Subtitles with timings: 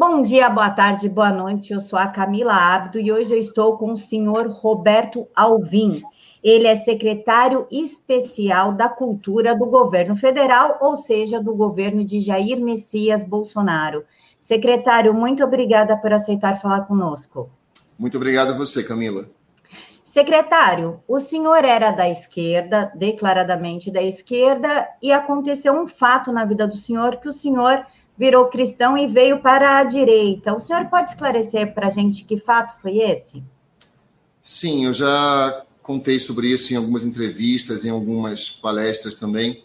[0.00, 1.72] Bom dia, boa tarde, boa noite.
[1.72, 6.00] Eu sou a Camila Abdo e hoje eu estou com o senhor Roberto Alvim.
[6.40, 12.60] Ele é secretário especial da Cultura do governo federal, ou seja, do governo de Jair
[12.60, 14.04] Messias Bolsonaro.
[14.40, 17.50] Secretário, muito obrigada por aceitar falar conosco.
[17.98, 19.28] Muito obrigado a você, Camila.
[20.04, 26.68] Secretário, o senhor era da esquerda, declaradamente da esquerda, e aconteceu um fato na vida
[26.68, 27.84] do senhor que o senhor
[28.18, 30.52] virou cristão e veio para a direita.
[30.52, 33.42] O senhor pode esclarecer para a gente que fato foi esse?
[34.42, 39.64] Sim, eu já contei sobre isso em algumas entrevistas, em algumas palestras também.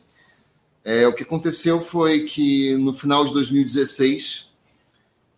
[0.86, 4.54] É, o que aconteceu foi que no final de 2016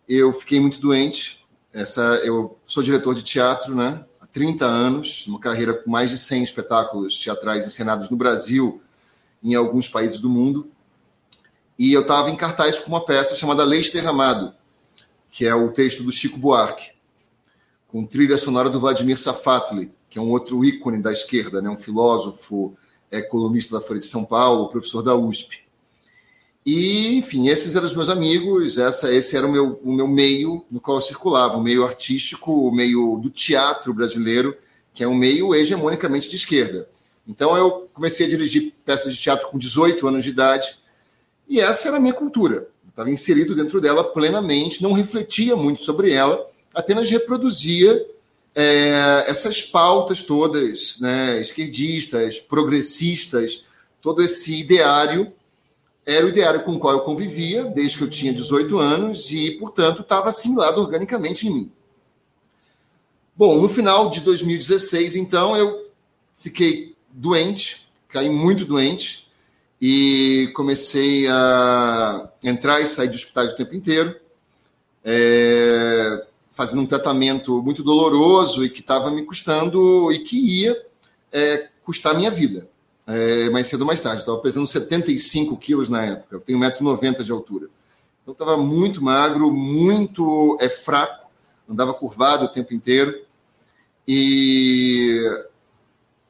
[0.08, 1.44] eu fiquei muito doente.
[1.72, 4.04] Essa, eu sou diretor de teatro, né?
[4.32, 8.82] 30 anos, uma carreira com mais de 100 espetáculos teatrais encenados no Brasil
[9.42, 10.70] em alguns países do mundo.
[11.78, 14.54] E eu estava em cartaz com uma peça chamada Leite Derramado,
[15.30, 16.90] que é o texto do Chico Buarque,
[17.86, 21.68] com trilha sonora do Vladimir Safatli, que é um outro ícone da esquerda, né?
[21.68, 22.76] um filósofo,
[23.10, 25.66] é, colunista da Folha de São Paulo, professor da USP.
[26.64, 30.64] E, enfim, esses eram os meus amigos, essa, esse era o meu, o meu meio
[30.68, 34.56] no qual eu circulava, o meio artístico, o meio do teatro brasileiro,
[34.92, 36.88] que é um meio hegemonicamente de esquerda.
[37.28, 40.78] Então eu comecei a dirigir peças de teatro com 18 anos de idade,
[41.48, 42.68] e essa era a minha cultura.
[42.88, 48.06] Estava inserido dentro dela plenamente, não refletia muito sobre ela, apenas reproduzia
[48.54, 53.66] é, essas pautas todas, né, esquerdistas, progressistas,
[54.00, 55.32] todo esse ideário
[56.06, 59.50] era o ideário com o qual eu convivia desde que eu tinha 18 anos e,
[59.58, 61.72] portanto, estava assimilado organicamente em mim.
[63.36, 65.90] Bom, no final de 2016, então, eu
[66.32, 69.25] fiquei doente, caí muito doente
[69.80, 74.18] e comecei a entrar e sair de hospitais o tempo inteiro,
[75.04, 80.76] é, fazendo um tratamento muito doloroso e que estava me custando e que ia
[81.32, 82.68] é, custar a minha vida
[83.06, 84.20] é, mais cedo ou mais tarde.
[84.20, 86.36] Estava pesando 75 quilos na época.
[86.36, 87.68] Eu tenho 1,90m de altura.
[88.22, 91.28] Então estava muito magro, muito é, fraco,
[91.68, 93.24] andava curvado o tempo inteiro.
[94.06, 95.22] E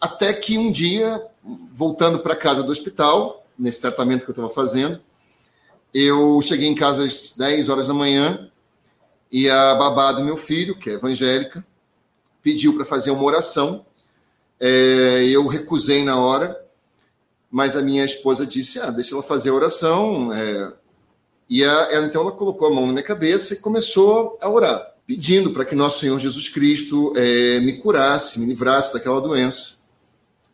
[0.00, 1.24] até que um dia,
[1.70, 5.00] voltando para casa do hospital, nesse tratamento que eu estava fazendo,
[5.92, 8.50] eu cheguei em casa às 10 horas da manhã
[9.30, 11.64] e a babá do meu filho, que é evangélica,
[12.42, 13.84] pediu para fazer uma oração.
[14.58, 16.66] É, eu recusei na hora
[17.50, 20.32] mas a minha esposa disse: ah, deixa ela fazer a oração.
[20.32, 20.72] É...
[21.48, 25.52] E a, então ela colocou a mão na minha cabeça e começou a orar, pedindo
[25.52, 29.75] para que nosso Senhor Jesus Cristo é, me curasse, me livrasse daquela doença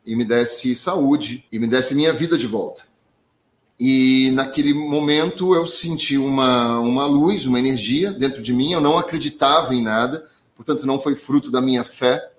[0.04, 2.84] e me desse saúde e me desse minha vida de volta.
[3.78, 8.72] E naquele momento eu senti uma, uma luz, uma energia dentro de mim.
[8.72, 12.30] Eu não acreditava em nada, portanto não foi fruto da minha fé.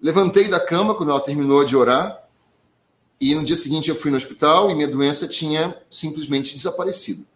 [0.00, 2.20] Levantei da cama quando ela terminou de orar
[3.20, 7.26] e no dia seguinte eu fui no hospital e minha doença tinha simplesmente desaparecido.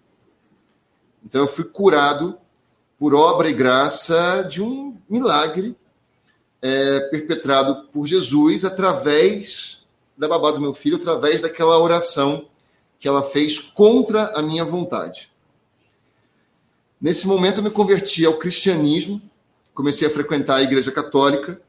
[1.22, 2.38] Então eu fui curado
[2.99, 5.77] por obra e graça de um milagre
[6.65, 9.85] é, perpetrado por Jesus através
[10.17, 12.47] da babá do meu filho, através daquela oração
[12.99, 15.31] que ela fez contra a minha vontade.
[16.99, 19.21] Nesse momento eu me converti ao cristianismo,
[19.75, 21.61] comecei a frequentar a igreja católica,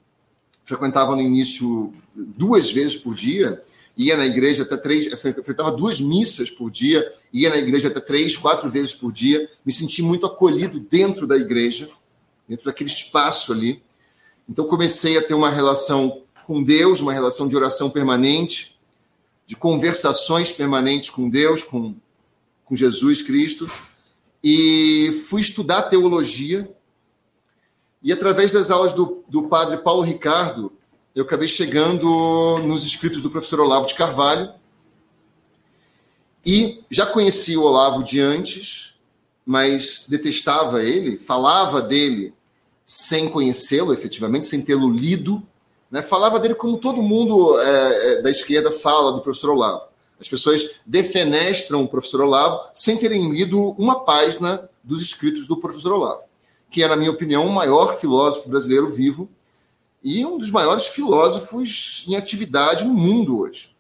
[0.64, 3.62] frequentava no início duas vezes por dia,
[3.98, 8.38] ia na igreja até três, frequentava duas missas por dia, ia na igreja até três,
[8.38, 11.90] quatro vezes por dia, me senti muito acolhido dentro da igreja,
[12.48, 13.84] dentro daquele espaço ali.
[14.48, 18.80] Então comecei a ter uma relação com Deus, uma relação de oração permanente,
[19.46, 21.96] de conversações permanentes com Deus, com,
[22.64, 23.70] com Jesus Cristo,
[24.44, 26.72] e fui estudar teologia.
[28.02, 30.72] E através das aulas do, do padre Paulo Ricardo,
[31.16, 34.54] eu acabei chegando nos escritos do professor Olavo de Carvalho.
[36.46, 39.00] E já conhecia o Olavo de antes,
[39.44, 42.34] mas detestava ele, falava dele
[42.86, 45.42] sem conhecê-lo efetivamente, sem tê-lo lido,
[45.90, 46.02] né?
[46.02, 49.88] falava dele como todo mundo é, é da esquerda fala do professor Olavo.
[50.20, 55.94] As pessoas defenestram o professor Olavo sem terem lido uma página dos escritos do professor
[55.94, 56.22] Olavo,
[56.70, 59.30] que é, na minha opinião, o maior filósofo brasileiro vivo
[60.04, 63.76] e um dos maiores filósofos em atividade no mundo hoje.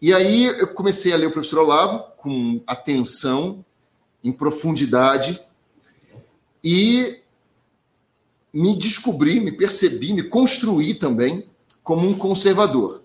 [0.00, 3.64] E aí eu comecei a ler o professor Olavo com atenção,
[4.24, 5.40] em profundidade,
[6.64, 7.20] e
[8.56, 11.46] me descobri, me percebi, me construí também
[11.84, 13.02] como um conservador.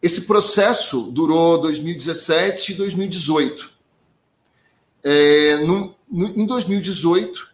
[0.00, 3.72] Esse processo durou 2017 e 2018.
[5.02, 7.48] É, no, no, em 2018,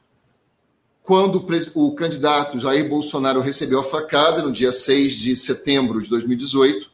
[1.02, 6.10] quando o, o candidato Jair Bolsonaro recebeu a facada, no dia 6 de setembro de
[6.10, 6.90] 2018,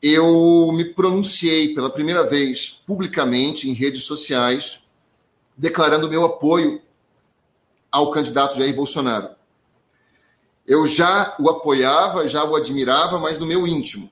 [0.00, 4.84] eu me pronunciei pela primeira vez publicamente em redes sociais,
[5.54, 6.80] declarando meu apoio
[7.96, 9.30] ao candidato Jair Bolsonaro.
[10.66, 14.10] Eu já o apoiava, já o admirava, mas no meu íntimo.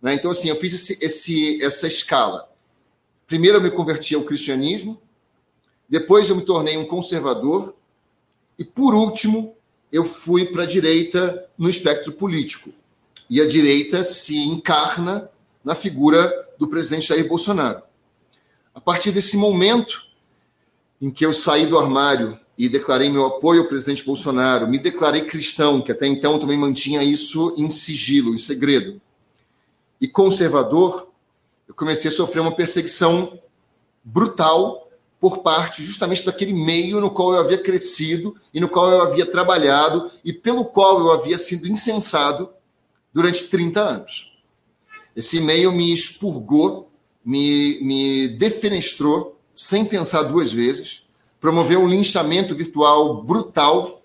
[0.00, 0.14] Né?
[0.14, 2.48] Então, assim, eu fiz esse, esse, essa escala.
[3.26, 5.00] Primeiro eu me converti ao cristianismo,
[5.88, 7.74] depois eu me tornei um conservador,
[8.58, 9.56] e por último
[9.90, 12.72] eu fui para a direita no espectro político.
[13.28, 15.30] E a direita se encarna
[15.62, 17.82] na figura do presidente Jair Bolsonaro.
[18.74, 20.02] A partir desse momento
[21.00, 25.22] em que eu saí do armário e declarei meu apoio ao presidente Bolsonaro, me declarei
[25.22, 29.00] cristão, que até então também mantinha isso em sigilo, em segredo,
[30.00, 31.08] e conservador,
[31.66, 33.36] eu comecei a sofrer uma perseguição
[34.04, 34.88] brutal
[35.20, 39.26] por parte justamente daquele meio no qual eu havia crescido e no qual eu havia
[39.26, 42.48] trabalhado e pelo qual eu havia sido incensado
[43.12, 44.38] durante 30 anos.
[45.16, 46.88] Esse meio me expurgou,
[47.24, 51.01] me, me defenestrou, sem pensar duas vezes,
[51.42, 54.00] promoveu um linchamento virtual brutal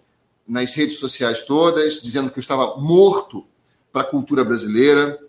[0.48, 3.45] nas redes sociais todas, dizendo que eu estava morto
[3.94, 5.19] para a cultura brasileira,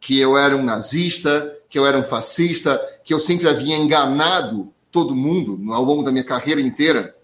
[0.00, 4.72] que eu era um nazista, que eu era um fascista, que eu sempre havia enganado
[4.90, 7.14] todo mundo ao longo da minha carreira inteira,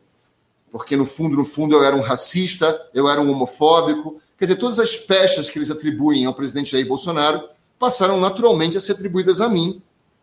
[0.70, 4.20] porque no fundo, no fundo, eu era um racista, eu era um homofóbico.
[4.38, 7.48] Quer dizer, todas as pechas que eles atribuem ao presidente Jair Bolsonaro
[7.78, 9.80] passaram naturalmente a ser atribuídas a mim,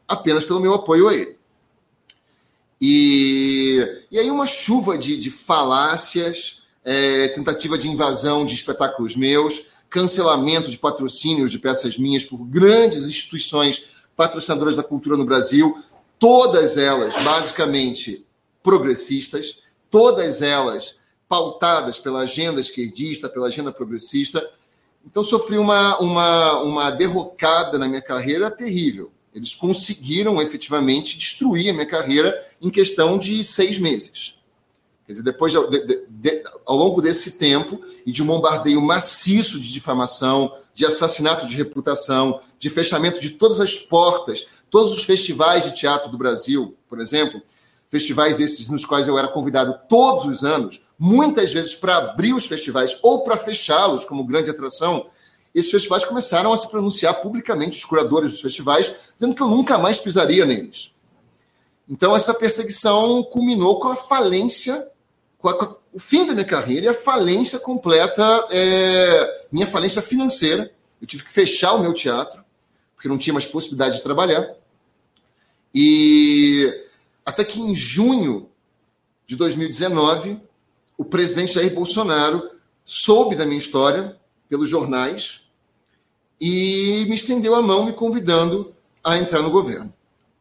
[0.07, 1.35] apenas pelo meu apoio a ele.
[2.79, 3.64] E,
[4.11, 10.69] e aí uma chuva de, de falácias, é, tentativa de invasão de espetáculos meus, cancelamento
[10.69, 15.77] de patrocínios de peças minhas por grandes instituições patrocinadoras da cultura no Brasil,
[16.19, 18.25] todas elas basicamente
[18.61, 24.47] progressistas, todas elas pautadas pela agenda esquerdista, pela agenda progressista.
[25.05, 29.11] Então, sofri uma, uma, uma derrocada na minha carreira terrível.
[29.35, 34.39] Eles conseguiram efetivamente destruir a minha carreira em questão de seis meses.
[35.05, 39.59] Quer dizer, depois de, de, de, ao longo desse tempo e de um bombardeio maciço
[39.59, 45.65] de difamação, de assassinato de reputação, de fechamento de todas as portas, todos os festivais
[45.65, 47.41] de teatro do Brasil, por exemplo,
[47.89, 52.45] festivais esses nos quais eu era convidado todos os anos, muitas vezes para abrir os
[52.45, 55.07] festivais ou para fechá-los como grande atração,
[55.55, 59.77] esses festivais começaram a se pronunciar publicamente, os curadores dos festivais, dizendo que eu nunca
[59.77, 60.93] mais pisaria neles.
[61.87, 64.85] Então, essa perseguição culminou com a falência
[65.93, 70.73] o fim da minha carreira e a falência completa, é, minha falência financeira.
[70.99, 72.43] Eu tive que fechar o meu teatro,
[72.95, 74.55] porque não tinha mais possibilidade de trabalhar.
[75.73, 76.83] E
[77.25, 78.49] até que em junho
[79.25, 80.41] de 2019,
[80.97, 82.49] o presidente Jair Bolsonaro
[82.83, 84.19] soube da minha história
[84.49, 85.44] pelos jornais
[86.39, 88.73] e me estendeu a mão me convidando
[89.03, 89.93] a entrar no governo.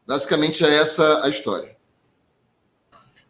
[0.07, 1.75] Basicamente é essa a história.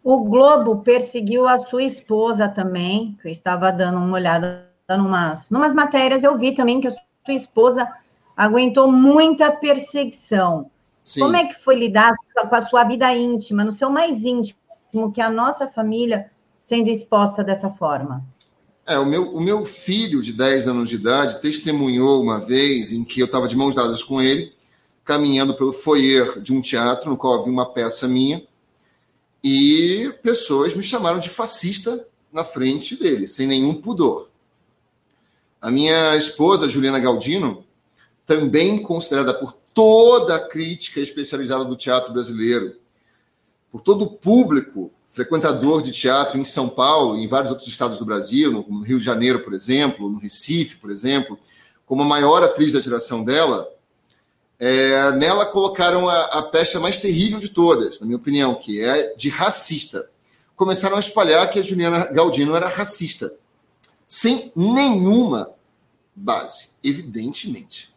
[0.04, 5.50] O Globo perseguiu a sua esposa também, que eu estava dando uma olhada em umas,
[5.50, 7.92] umas matérias, eu vi também que a sua esposa
[8.38, 10.70] aguentou muita perseguição.
[11.04, 11.22] Sim.
[11.22, 12.14] Como é que foi lidar
[12.50, 14.60] com a sua vida íntima, no seu mais íntimo,
[15.14, 16.30] que a nossa família
[16.60, 18.24] sendo exposta dessa forma?
[18.88, 23.04] É, o meu, o meu filho de 10 anos de idade testemunhou uma vez em
[23.04, 24.54] que eu estava de mãos dadas com ele,
[25.04, 28.46] caminhando pelo foyer de um teatro no qual havia uma peça minha,
[29.44, 34.30] e pessoas me chamaram de fascista na frente dele, sem nenhum pudor.
[35.60, 37.66] A minha esposa, Juliana Galdino,
[38.24, 42.76] também considerada por toda a crítica especializada do teatro brasileiro,
[43.72, 48.06] por todo o público frequentador de teatro em São Paulo em vários outros estados do
[48.06, 51.40] Brasil, no Rio de Janeiro, por exemplo, no Recife, por exemplo,
[51.86, 53.66] como a maior atriz da geração dela,
[54.60, 59.16] é, nela colocaram a, a pecha mais terrível de todas, na minha opinião, que é
[59.16, 60.10] de racista.
[60.54, 63.34] Começaram a espalhar que a Juliana Galdino era racista,
[64.10, 65.50] sem nenhuma
[66.14, 67.90] base, evidentemente.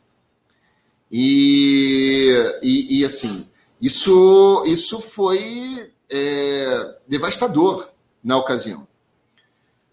[1.10, 2.32] E,
[2.62, 3.48] e, e assim,
[3.80, 7.90] isso, isso foi é, devastador
[8.22, 8.86] na ocasião.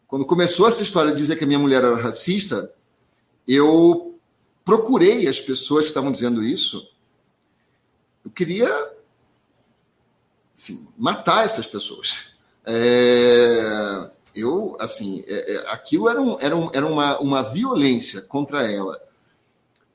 [0.08, 2.72] Quando começou essa história de dizer que a minha mulher era racista,
[3.48, 4.18] eu
[4.64, 6.90] procurei as pessoas que estavam dizendo isso.
[8.24, 8.92] Eu queria,
[10.58, 12.36] enfim, matar essas pessoas.
[12.66, 18.70] É, eu, assim, é, é, aquilo era, um, era, um, era uma, uma violência contra
[18.70, 19.02] ela,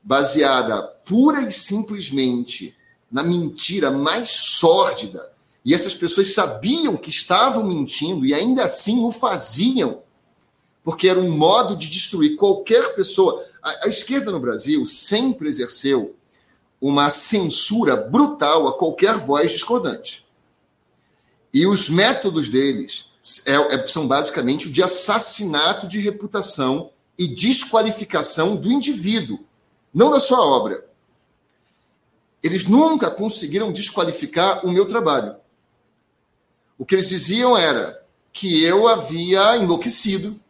[0.03, 2.77] baseada pura e simplesmente
[3.11, 5.31] na mentira mais sórdida
[5.65, 10.03] E essas pessoas sabiam que estavam mentindo e ainda assim o faziam,
[10.83, 13.45] porque era um modo de destruir qualquer pessoa.
[13.63, 16.17] A, a esquerda no Brasil sempre exerceu
[16.81, 20.27] uma censura brutal a qualquer voz discordante.
[21.53, 23.13] E os métodos deles
[23.45, 29.41] é, é, são basicamente o de assassinato de reputação e desqualificação do indivíduo,
[29.93, 30.87] não da sua obra.
[32.43, 35.37] Eles nunca conseguiram desqualificar o meu trabalho.
[36.81, 40.41] O que eles diziam era que eu havia enlouquecido,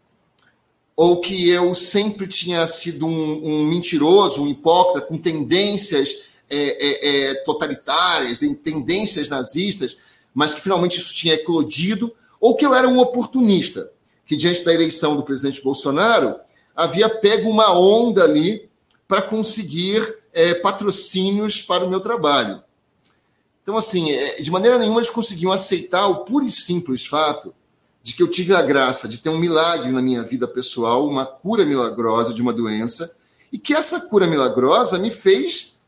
[0.94, 7.30] ou que eu sempre tinha sido um, um mentiroso, um hipócrita, com tendências é, é,
[7.30, 9.98] é, totalitárias, tendências nazistas,
[10.32, 13.90] mas que finalmente isso tinha eclodido, ou que eu era um oportunista,
[14.24, 16.36] que diante da eleição do presidente Bolsonaro
[16.76, 18.70] havia pego uma onda ali
[19.08, 20.00] para conseguir
[20.32, 22.62] é, patrocínios para o meu trabalho.
[23.70, 27.54] Então, assim, é, de maneira nenhuma eles conseguiam aceitar o puro e simples fato
[28.02, 31.24] de que eu tive a graça de ter um milagre na minha vida pessoal, uma
[31.24, 33.16] cura milagrosa de uma doença,
[33.52, 35.78] e que essa cura milagrosa me fez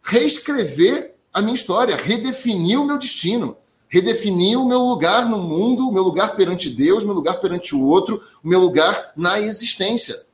[0.00, 3.56] reescrever a minha história, redefinir o meu destino,
[3.88, 7.74] redefinir o meu lugar no mundo, o meu lugar perante Deus, o meu lugar perante
[7.74, 10.24] o outro, o meu lugar na existência.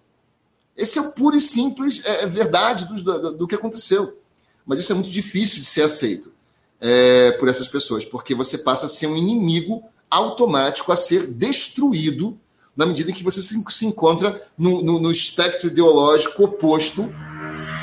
[0.76, 4.18] Esse é o puro e simples é, é verdade do, do, do, que aconteceu.
[4.66, 6.38] Mas isso é muito difícil de ser aceito
[6.80, 12.38] é, por essas pessoas, porque você passa a ser um inimigo automático a ser destruído
[12.76, 17.12] na medida em que você se, se encontra no, no, no espectro ideológico oposto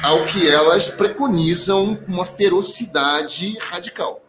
[0.03, 4.21] ao que elas preconizam com uma ferocidade radical.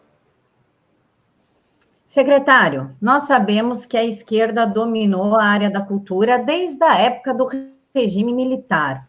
[2.07, 7.47] Secretário, nós sabemos que a esquerda dominou a área da cultura desde a época do
[7.95, 9.07] regime militar.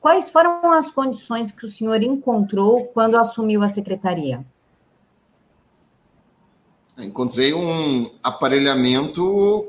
[0.00, 4.44] Quais foram as condições que o senhor encontrou quando assumiu a secretaria?
[6.98, 9.68] Encontrei um aparelhamento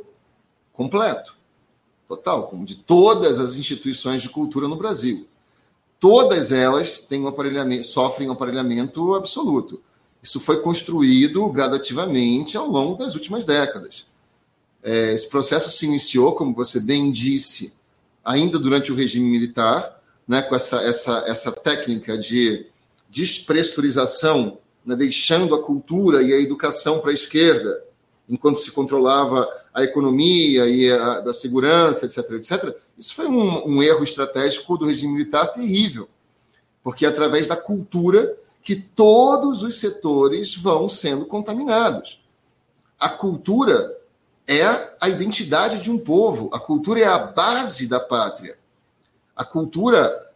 [0.72, 1.36] completo,
[2.08, 5.28] total, como de todas as instituições de cultura no Brasil.
[6.00, 9.82] Todas elas têm um aparelhamento, sofrem um aparelhamento absoluto.
[10.22, 14.08] Isso foi construído gradativamente ao longo das últimas décadas.
[14.84, 17.74] É, esse processo se iniciou, como você bem disse,
[18.24, 22.66] ainda durante o regime militar, né, com essa, essa, essa técnica de
[23.10, 24.58] despressurização,
[24.88, 27.84] né, deixando a cultura e a educação para a esquerda,
[28.28, 32.76] enquanto se controlava a economia e a, a segurança, etc., etc.
[32.98, 36.08] Isso foi um, um erro estratégico do regime militar terrível,
[36.82, 42.26] porque é através da cultura que todos os setores vão sendo contaminados.
[42.98, 43.94] A cultura
[44.48, 44.64] é
[45.02, 46.50] a identidade de um povo.
[46.54, 48.58] A cultura é a base da pátria.
[49.36, 50.27] A cultura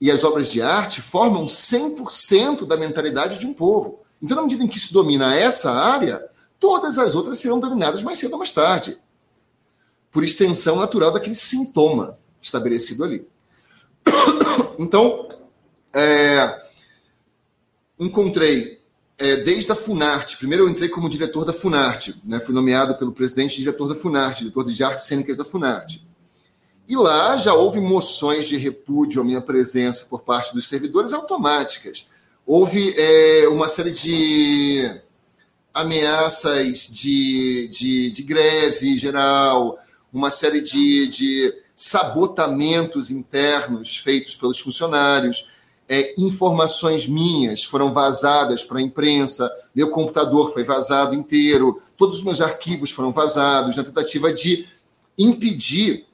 [0.00, 4.00] e as obras de arte formam 100% da mentalidade de um povo.
[4.22, 6.26] Então, na medida em que se domina essa área,
[6.58, 8.98] todas as outras serão dominadas mais cedo ou mais tarde,
[10.10, 13.26] por extensão natural daquele sintoma estabelecido ali.
[14.78, 15.28] Então,
[15.92, 16.62] é,
[17.98, 18.80] encontrei
[19.18, 20.38] é, desde a Funarte.
[20.38, 22.40] Primeiro eu entrei como diretor da Funarte, né?
[22.40, 26.08] fui nomeado pelo presidente diretor da Funarte, diretor de artes cênicas da Funarte.
[26.90, 32.08] E lá já houve moções de repúdio à minha presença por parte dos servidores automáticas.
[32.44, 35.00] Houve é, uma série de
[35.72, 39.78] ameaças de, de, de greve geral,
[40.12, 45.48] uma série de, de sabotamentos internos feitos pelos funcionários
[45.92, 52.24] é, informações minhas foram vazadas para a imprensa, meu computador foi vazado inteiro, todos os
[52.24, 54.66] meus arquivos foram vazados, na tentativa de
[55.18, 56.06] impedir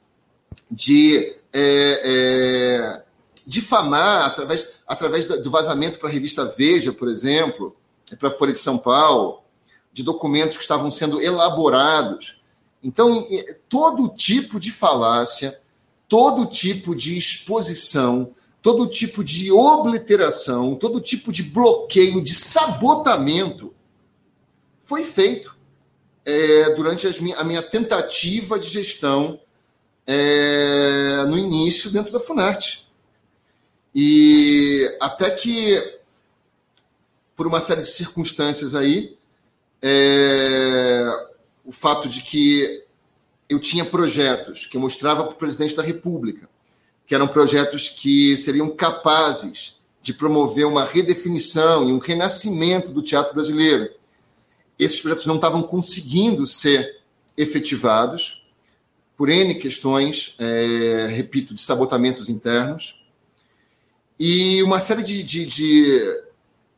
[0.69, 3.03] de é, é,
[3.45, 7.75] difamar através, através do vazamento para a revista Veja, por exemplo,
[8.19, 9.41] para a Folha de São Paulo,
[9.91, 12.39] de documentos que estavam sendo elaborados.
[12.83, 13.25] Então,
[13.67, 15.59] todo tipo de falácia,
[16.07, 23.73] todo tipo de exposição, todo tipo de obliteração, todo tipo de bloqueio, de sabotamento
[24.81, 25.55] foi feito
[26.25, 29.39] é, durante a minha tentativa de gestão
[30.07, 32.87] é, no início dentro da Funarte.
[33.93, 35.99] E até que,
[37.35, 39.17] por uma série de circunstâncias aí,
[39.81, 41.05] é,
[41.65, 42.85] o fato de que
[43.49, 46.49] eu tinha projetos que eu mostrava para o presidente da República,
[47.05, 53.33] que eram projetos que seriam capazes de promover uma redefinição e um renascimento do teatro
[53.33, 53.89] brasileiro.
[54.79, 57.01] Esses projetos não estavam conseguindo ser
[57.35, 58.46] efetivados
[59.17, 63.03] por N questões, é, repito, de sabotamentos internos,
[64.19, 66.21] e uma série de, de, de,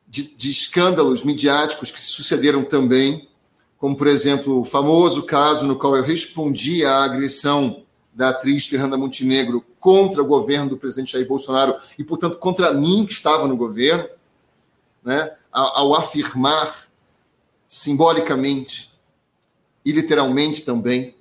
[0.07, 3.27] de, de escândalos midiáticos que se sucederam também,
[3.77, 8.97] como, por exemplo, o famoso caso no qual eu respondi à agressão da atriz Fernanda
[8.97, 13.55] Montenegro contra o governo do presidente Jair Bolsonaro e, portanto, contra mim que estava no
[13.55, 14.09] governo,
[15.03, 16.87] né, ao, ao afirmar
[17.67, 18.91] simbolicamente
[19.85, 21.15] e literalmente também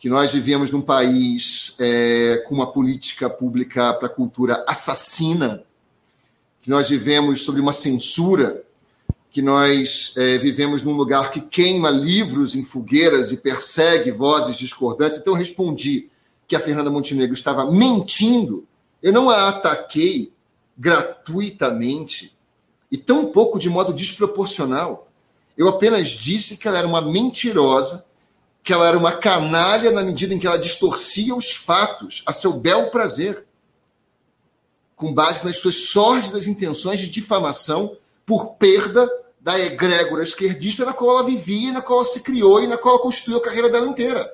[0.00, 5.62] que nós vivemos num país é, com uma política pública para a cultura assassina,
[6.62, 8.64] que nós vivemos sobre uma censura,
[9.30, 15.18] que nós é, vivemos num lugar que queima livros em fogueiras e persegue vozes discordantes.
[15.18, 16.08] Então, eu respondi
[16.48, 18.66] que a Fernanda Montenegro estava mentindo.
[19.02, 20.32] Eu não a ataquei
[20.78, 22.34] gratuitamente
[22.90, 25.08] e tão pouco de modo desproporcional.
[25.58, 28.09] Eu apenas disse que ela era uma mentirosa
[28.62, 32.54] que ela era uma canalha na medida em que ela distorcia os fatos a seu
[32.54, 33.46] bel prazer,
[34.94, 41.18] com base nas suas sórdidas intenções de difamação por perda da egrégora esquerdista na qual
[41.18, 43.86] ela vivia, na qual ela se criou e na qual ela construiu a carreira dela
[43.86, 44.30] inteira.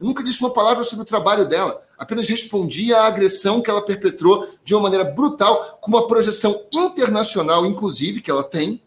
[0.00, 3.82] Eu nunca disse uma palavra sobre o trabalho dela, apenas respondi à agressão que ela
[3.82, 8.82] perpetrou de uma maneira brutal, com uma projeção internacional, inclusive, que ela tem,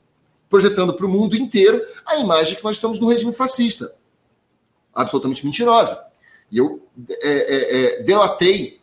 [0.50, 3.94] projetando para o mundo inteiro a imagem que nós estamos no regime fascista
[4.96, 6.02] absolutamente mentirosa.
[6.52, 8.80] E eu é, é, é, delatei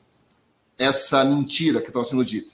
[0.78, 2.52] essa mentira que estava sendo dita.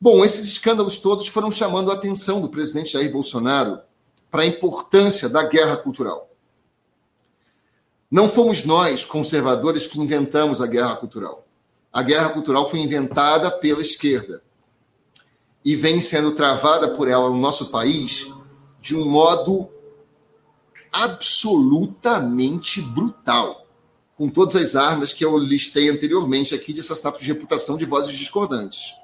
[0.00, 3.80] Bom, esses escândalos todos foram chamando a atenção do presidente Jair Bolsonaro
[4.30, 6.28] para a importância da guerra cultural.
[8.10, 11.46] Não fomos nós, conservadores, que inventamos a guerra cultural.
[11.92, 14.42] A guerra cultural foi inventada pela esquerda
[15.64, 18.32] e vem sendo travada por ela no nosso país
[18.80, 19.68] de um modo
[20.92, 23.66] absolutamente brutal,
[24.16, 28.16] com todas as armas que eu listei anteriormente aqui de assassinato de reputação de vozes
[28.16, 28.94] discordantes.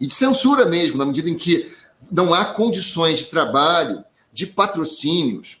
[0.00, 1.72] E de censura mesmo, na medida em que
[2.10, 5.60] não há condições de trabalho, de patrocínios,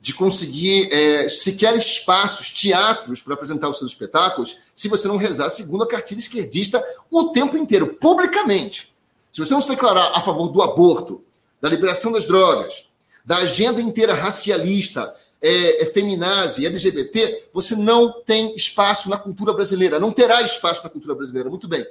[0.00, 5.50] de conseguir é, sequer espaços, teatros para apresentar os seus espetáculos, se você não rezar
[5.50, 8.92] segundo a cartilha esquerdista o tempo inteiro, publicamente.
[9.32, 11.22] Se você não se declarar a favor do aborto,
[11.60, 12.87] da liberação das drogas,
[13.28, 20.00] da agenda inteira racialista, é, é feminazi, LGBT, você não tem espaço na cultura brasileira,
[20.00, 21.50] não terá espaço na cultura brasileira.
[21.50, 21.86] Muito bem.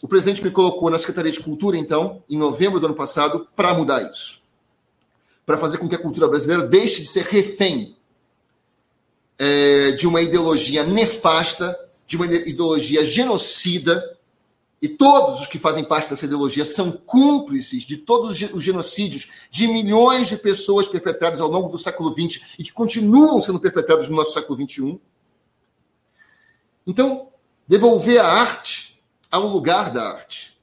[0.00, 3.74] O presidente me colocou na Secretaria de Cultura, então, em novembro do ano passado, para
[3.74, 4.42] mudar isso.
[5.44, 7.96] Para fazer com que a cultura brasileira deixe de ser refém
[9.36, 14.13] é, de uma ideologia nefasta, de uma ideologia genocida,
[14.84, 19.66] e todos os que fazem parte dessa ideologia são cúmplices de todos os genocídios de
[19.66, 24.16] milhões de pessoas perpetrados ao longo do século XX e que continuam sendo perpetrados no
[24.16, 25.00] nosso século XXI.
[26.86, 27.32] Então,
[27.66, 30.54] devolver a arte ao lugar da arte.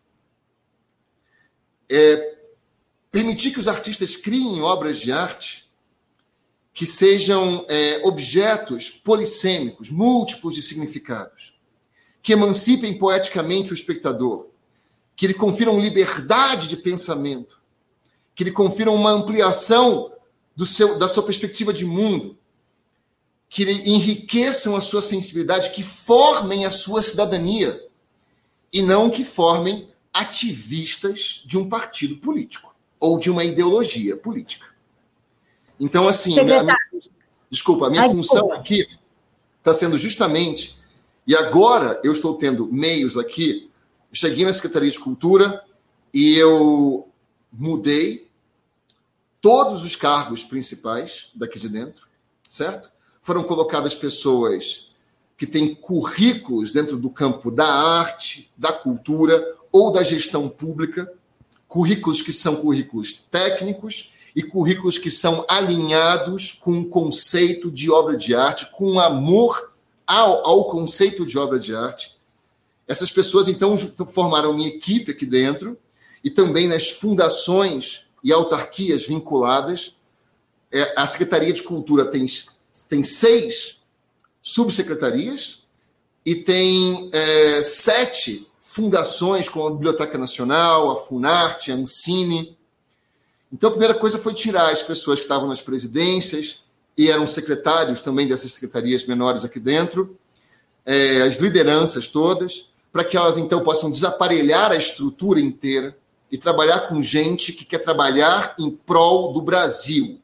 [1.89, 2.37] É,
[3.11, 5.65] permitir que os artistas criem obras de arte
[6.75, 11.59] que sejam é, objetos polissêmicos, múltiplos de significados
[12.21, 14.47] que emancipem poeticamente o espectador,
[15.15, 17.59] que lhe confiram liberdade de pensamento,
[18.35, 20.11] que lhe confiram uma ampliação
[20.55, 22.37] do seu, da sua perspectiva de mundo,
[23.49, 27.85] que lhe enriqueçam a sua sensibilidade, que formem a sua cidadania,
[28.71, 34.67] e não que formem ativistas de um partido político ou de uma ideologia política.
[35.79, 36.77] Então, assim, a minha,
[37.49, 38.55] desculpa, a minha Ai, função desculpa.
[38.55, 38.87] aqui
[39.57, 40.77] está sendo justamente
[41.31, 43.69] e agora eu estou tendo meios aqui.
[44.11, 45.63] Cheguei na Secretaria de Cultura
[46.13, 47.07] e eu
[47.49, 48.29] mudei
[49.39, 52.05] todos os cargos principais daqui de dentro,
[52.49, 52.89] certo?
[53.21, 54.91] Foram colocadas pessoas
[55.37, 59.41] que têm currículos dentro do campo da arte, da cultura
[59.71, 61.09] ou da gestão pública,
[61.65, 68.17] currículos que são currículos técnicos e currículos que são alinhados com o conceito de obra
[68.17, 69.70] de arte, com amor
[70.11, 72.15] ao, ao conceito de obra de arte.
[72.87, 75.77] Essas pessoas, então, formaram minha equipe aqui dentro
[76.23, 79.95] e também nas fundações e autarquias vinculadas.
[80.71, 82.25] É, a Secretaria de Cultura tem,
[82.89, 83.81] tem seis
[84.41, 85.63] subsecretarias
[86.25, 92.57] e tem é, sete fundações, como a Biblioteca Nacional, a Funarte, a Ancine.
[93.51, 96.60] Então, a primeira coisa foi tirar as pessoas que estavam nas presidências,
[96.97, 100.17] e eram secretários também dessas secretarias menores aqui dentro,
[100.85, 105.97] é, as lideranças todas, para que elas então possam desaparelhar a estrutura inteira
[106.31, 110.19] e trabalhar com gente que quer trabalhar em prol do Brasil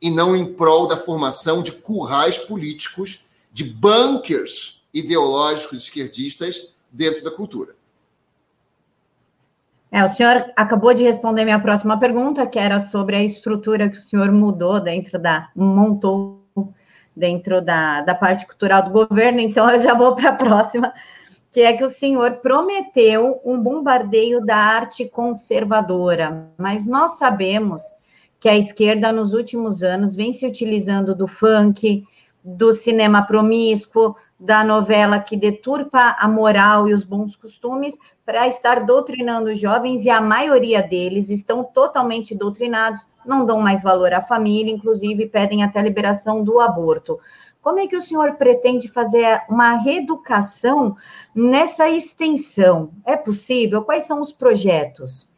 [0.00, 7.30] e não em prol da formação de currais políticos, de bunkers ideológicos esquerdistas dentro da
[7.30, 7.74] cultura.
[9.92, 13.96] É, o senhor acabou de responder minha próxima pergunta, que era sobre a estrutura que
[13.96, 15.48] o senhor mudou dentro da.
[15.54, 16.40] montou
[17.14, 20.92] dentro da, da parte cultural do governo, então eu já vou para a próxima,
[21.50, 27.82] que é que o senhor prometeu um bombardeio da arte conservadora, mas nós sabemos
[28.38, 32.04] que a esquerda, nos últimos anos, vem se utilizando do funk,
[32.42, 37.98] do cinema promíscuo, da novela que deturpa a moral e os bons costumes
[38.30, 43.82] para estar doutrinando os jovens, e a maioria deles estão totalmente doutrinados, não dão mais
[43.82, 47.18] valor à família, inclusive pedem até a liberação do aborto.
[47.60, 50.94] Como é que o senhor pretende fazer uma reeducação
[51.34, 52.92] nessa extensão?
[53.04, 53.82] É possível?
[53.82, 55.28] Quais são os projetos?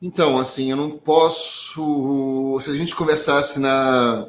[0.00, 2.56] Então, assim, eu não posso.
[2.60, 4.28] Se a gente conversasse na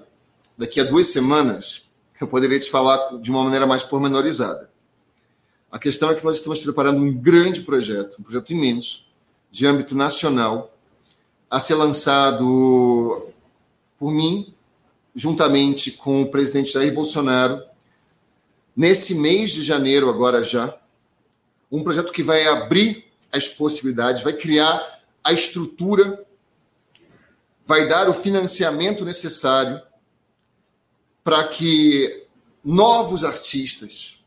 [0.57, 4.70] daqui a duas semanas, eu poderia te falar de uma maneira mais pormenorizada.
[5.71, 9.05] A questão é que nós estamos preparando um grande projeto, um projeto imenso,
[9.49, 10.77] de âmbito nacional,
[11.49, 13.31] a ser lançado
[13.97, 14.53] por mim,
[15.15, 17.63] juntamente com o presidente Jair Bolsonaro,
[18.75, 20.77] nesse mês de janeiro, agora já,
[21.71, 26.25] um projeto que vai abrir as possibilidades, vai criar a estrutura,
[27.65, 29.81] vai dar o financiamento necessário
[31.23, 32.27] para que
[32.63, 34.20] novos artistas,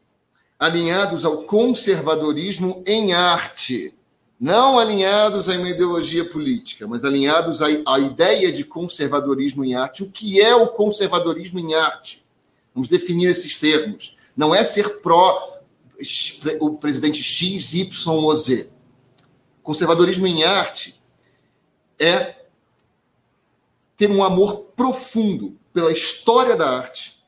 [0.58, 3.94] alinhados ao conservadorismo em arte,
[4.38, 10.02] não alinhados a uma ideologia política, mas alinhados à, à ideia de conservadorismo em arte.
[10.02, 12.24] O que é o conservadorismo em arte?
[12.74, 14.18] Vamos definir esses termos.
[14.36, 15.54] Não é ser pró
[16.60, 18.68] o presidente X, Y ou Z.
[19.62, 21.00] Conservadorismo em arte
[21.98, 22.36] é
[23.96, 27.22] ter um amor profundo pela história da arte,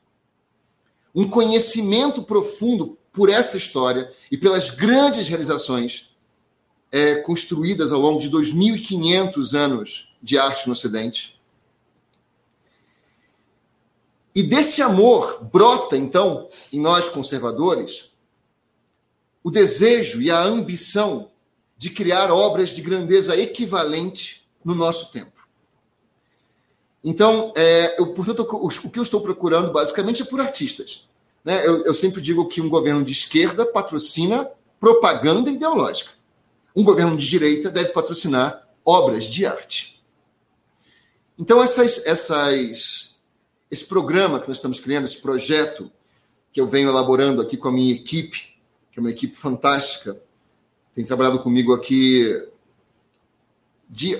[1.14, 6.14] um conhecimento profundo por essa história e pelas grandes realizações
[6.92, 11.40] é, construídas ao longo de 2.500 anos de arte no Ocidente.
[14.34, 18.10] E desse amor brota, então, em nós conservadores,
[19.42, 21.30] o desejo e a ambição
[21.78, 25.48] de criar obras de grandeza equivalente no nosso tempo.
[27.02, 31.08] Então, é, eu, portanto, o, o que eu estou procurando basicamente é por artistas.
[31.46, 31.64] Né?
[31.64, 36.10] Eu, eu sempre digo que um governo de esquerda patrocina propaganda ideológica.
[36.74, 40.02] Um governo de direita deve patrocinar obras de arte.
[41.38, 43.18] Então, essas, essas,
[43.70, 45.90] esse programa que nós estamos criando, esse projeto
[46.52, 48.56] que eu venho elaborando aqui com a minha equipe,
[48.90, 50.20] que é uma equipe fantástica,
[50.94, 52.42] tem trabalhado comigo aqui
[53.88, 54.18] dia,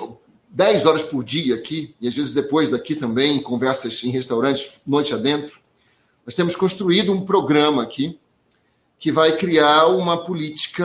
[0.51, 5.12] 10 horas por dia aqui, e às vezes depois daqui também, conversas em restaurantes, noite
[5.12, 5.66] adentro.
[6.27, 8.19] Nós temos construído um programa aqui
[8.99, 10.85] que vai criar uma política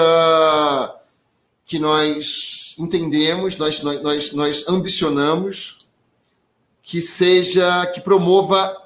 [1.65, 5.79] que nós entendemos, nós, nós, nós ambicionamos
[6.83, 8.77] que seja, que promova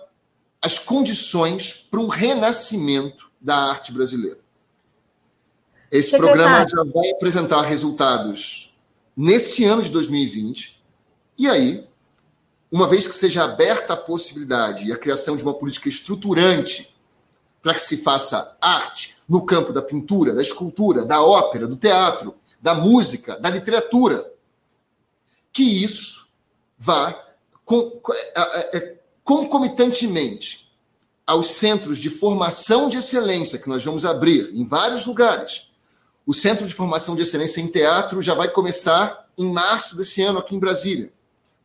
[0.62, 4.40] as condições para um renascimento da arte brasileira.
[5.92, 6.42] Esse Secretário.
[6.42, 8.74] programa já vai apresentar resultados
[9.16, 10.82] nesse ano de 2020.
[11.38, 11.88] E aí,
[12.76, 16.94] uma vez que seja aberta a possibilidade e a criação de uma política estruturante
[17.62, 22.36] para que se faça arte no campo da pintura, da escultura, da ópera, do teatro,
[22.62, 24.30] da música, da literatura,
[25.54, 26.28] que isso
[26.78, 27.18] vá
[28.36, 30.70] é, é, concomitantemente
[31.26, 35.72] aos centros de formação de excelência que nós vamos abrir em vários lugares.
[36.28, 40.40] O Centro de Formação de Excelência em Teatro já vai começar em março desse ano
[40.40, 41.15] aqui em Brasília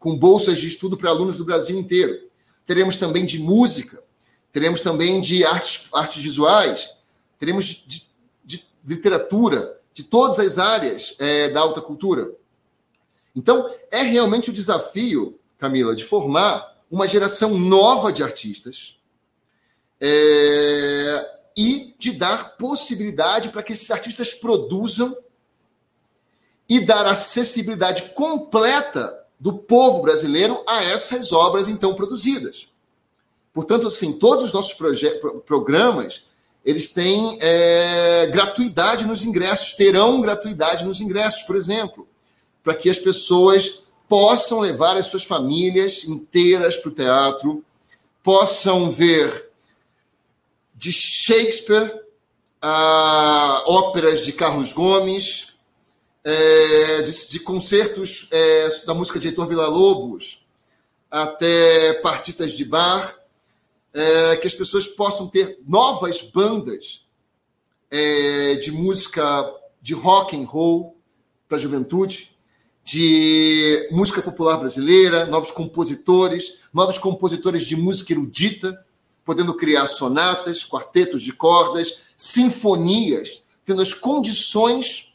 [0.00, 2.18] com bolsas de estudo para alunos do Brasil inteiro.
[2.66, 4.02] Teremos também de música,
[4.50, 6.96] teremos também de artes, artes visuais,
[7.38, 8.08] teremos de, de,
[8.42, 12.32] de literatura, de todas as áreas é, da alta cultura.
[13.36, 18.98] Então, é realmente o desafio, Camila, de formar uma geração nova de artistas
[20.00, 25.14] é, e de dar possibilidade para que esses artistas produzam
[26.66, 32.68] e dar acessibilidade completa do povo brasileiro a essas obras então produzidas.
[33.55, 34.76] Portanto, assim, todos os nossos
[35.46, 36.24] programas
[36.64, 42.07] eles têm é, gratuidade nos ingressos, terão gratuidade nos ingressos, por exemplo,
[42.62, 47.64] para que as pessoas possam levar as suas famílias inteiras para o teatro,
[48.22, 49.48] possam ver
[50.74, 51.98] de Shakespeare
[52.61, 55.49] a óperas de Carlos Gomes,
[56.24, 60.44] é, de, de, concertos é, da música de Heitor Villa-Lobos
[61.11, 63.16] até partitas de bar,
[63.92, 67.04] é, que as pessoas possam ter novas bandas
[67.90, 69.52] é, de música
[69.83, 70.96] de rock and roll
[71.48, 72.30] para a juventude,
[72.85, 78.85] de música popular brasileira, novos compositores, novos compositores de música erudita,
[79.24, 85.10] podendo criar sonatas, quartetos de cordas, sinfonias, tendo as condições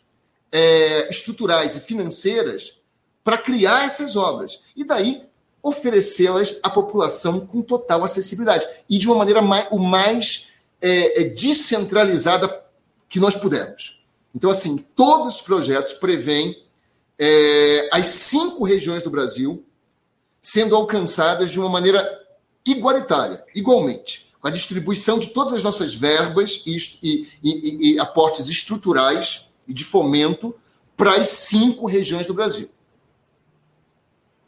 [0.52, 2.82] é, estruturais e financeiras
[3.24, 4.62] para criar essas obras.
[4.76, 5.24] E daí
[5.62, 11.24] oferecê-las à população com total acessibilidade e de uma maneira mais, o mais é, é,
[11.30, 12.64] descentralizada
[13.10, 14.06] que nós pudermos.
[14.36, 16.64] Então, assim, todos os projetos prevêem
[17.18, 19.66] é, as cinco regiões do Brasil
[20.40, 22.08] sendo alcançadas de uma maneira
[22.64, 28.48] igualitária, igualmente, com a distribuição de todas as nossas verbas e, e, e, e aportes
[28.48, 30.56] estruturais e de fomento
[30.96, 32.70] para as cinco regiões do Brasil.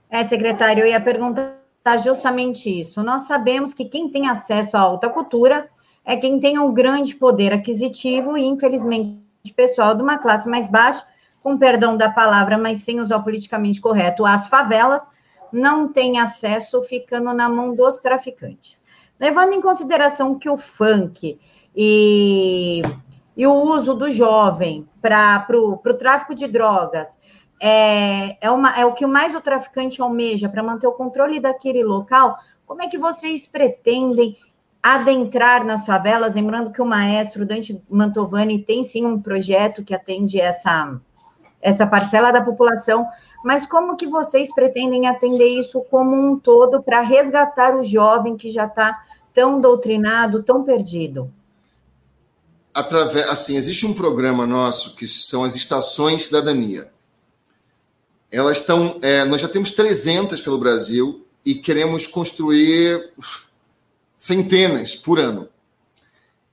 [0.10, 1.58] É, secretário, eu ia perguntar
[2.04, 3.04] justamente isso.
[3.04, 5.70] Nós sabemos que quem tem acesso à alta cultura
[6.06, 9.20] é quem tem um grande poder aquisitivo e, infelizmente,
[9.56, 11.06] pessoal de uma classe mais baixa,
[11.42, 15.08] com perdão da palavra, mas sem usar o politicamente correto, as favelas,
[15.52, 18.82] não tem acesso, ficando na mão dos traficantes.
[19.20, 21.40] Levando em consideração que o funk
[21.76, 22.82] e,
[23.38, 27.16] e o uso do jovem para o tráfico de drogas
[27.62, 31.84] é, é, uma, é o que mais o traficante almeja para manter o controle daquele
[31.84, 32.36] local.
[32.66, 34.36] Como é que vocês pretendem
[34.82, 36.34] adentrar nas favelas?
[36.34, 41.00] Lembrando que o maestro Dante Mantovani tem sim um projeto que atende essa,
[41.62, 43.06] essa parcela da população,
[43.46, 48.50] mas como que vocês pretendem atender isso como um todo para resgatar o jovem que
[48.50, 49.00] já está
[49.32, 51.32] tão doutrinado, tão perdido?
[52.78, 56.92] Através, assim, existe um programa nosso que são as estações cidadania
[58.32, 59.00] elas estão.
[59.02, 63.14] É, nós já temos 300 pelo Brasil e queremos construir
[64.18, 65.48] centenas por ano.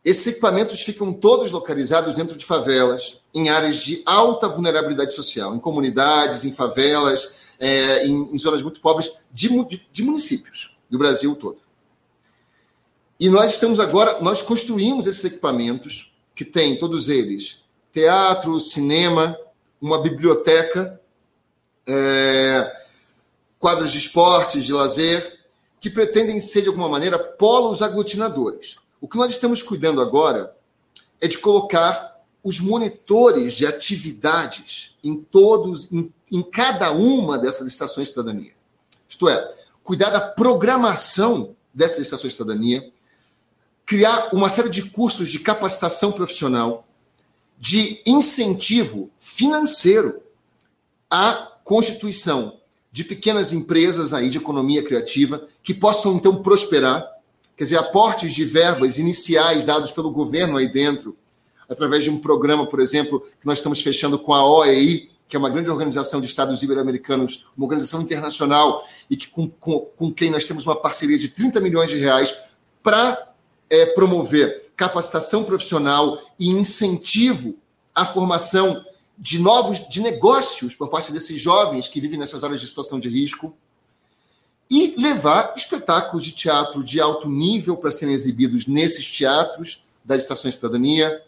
[0.04, 5.58] Esses equipamentos ficam todos localizados dentro de favelas, em áreas de alta vulnerabilidade social, em
[5.58, 11.34] comunidades, em favelas, é, em, em, zonas muito pobres de, de, de municípios do Brasil
[11.37, 11.58] todo.
[13.18, 19.38] E nós estamos agora, nós construímos esses equipamentos, que tem todos eles teatro, cinema,
[19.80, 21.00] uma biblioteca
[21.86, 22.76] é,
[23.58, 25.38] quadros de esportes, de lazer,
[25.80, 28.76] que pretendem ser, de alguma maneira, polos aglutinadores.
[29.00, 30.56] O que nós estamos cuidando agora
[31.20, 38.08] é de colocar os monitores de atividades em todos, em, em cada uma dessas estações
[38.08, 38.52] de cidadania.
[39.08, 42.92] Isto é, cuidar da programação dessas estações de cidadania,
[43.86, 46.86] criar uma série de cursos de capacitação profissional,
[47.58, 50.20] de incentivo financeiro
[51.10, 52.58] a constituição
[52.90, 57.04] de pequenas empresas aí de economia criativa que possam então prosperar,
[57.56, 61.16] quer dizer, aportes de verbas iniciais dados pelo governo aí dentro,
[61.68, 65.38] através de um programa, por exemplo, que nós estamos fechando com a OEI, que é
[65.38, 70.30] uma grande organização de Estados Ibero-Americanos, uma organização internacional e que com, com, com, quem
[70.30, 72.36] nós temos uma parceria de 30 milhões de reais
[72.82, 73.33] para
[73.74, 77.56] é, promover capacitação profissional e incentivo
[77.94, 78.84] à formação
[79.18, 83.08] de novos de negócios por parte desses jovens que vivem nessas áreas de situação de
[83.08, 83.56] risco
[84.70, 90.54] e levar espetáculos de teatro de alto nível para serem exibidos nesses teatros das estações
[90.54, 91.22] de cidadania,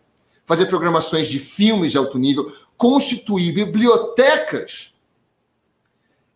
[0.44, 4.94] fazer programações de filmes de alto nível, constituir bibliotecas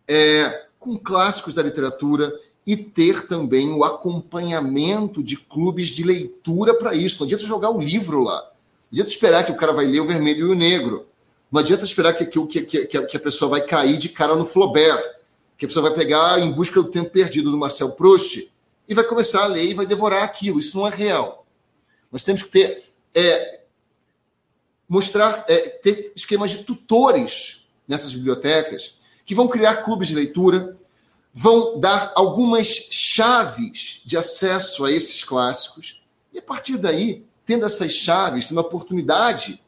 [0.07, 2.33] é, com clássicos da literatura
[2.65, 7.19] e ter também o acompanhamento de clubes de leitura para isso.
[7.19, 8.39] Não adianta jogar o livro lá.
[8.39, 11.07] Não adianta esperar que o cara vai ler o vermelho e o negro.
[11.51, 15.03] Não adianta esperar que, que, que, que a pessoa vai cair de cara no Flaubert,
[15.57, 18.49] que a pessoa vai pegar Em Busca do Tempo Perdido do Marcel Proust
[18.87, 20.59] e vai começar a ler e vai devorar aquilo.
[20.59, 21.45] Isso não é real.
[22.11, 23.61] Nós temos que ter é,
[24.87, 28.95] mostrar é, ter esquemas de tutores nessas bibliotecas
[29.25, 30.77] que vão criar clubes de leitura,
[31.33, 36.01] vão dar algumas chaves de acesso a esses clássicos
[36.33, 39.61] e a partir daí, tendo essas chaves, tendo a oportunidade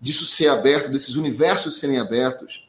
[0.00, 2.68] disso ser aberto, desses universos serem abertos,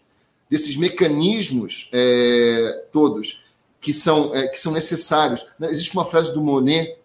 [0.50, 3.44] desses mecanismos é, todos
[3.80, 5.46] que são, é, que são necessários.
[5.62, 6.98] Existe uma frase do Monet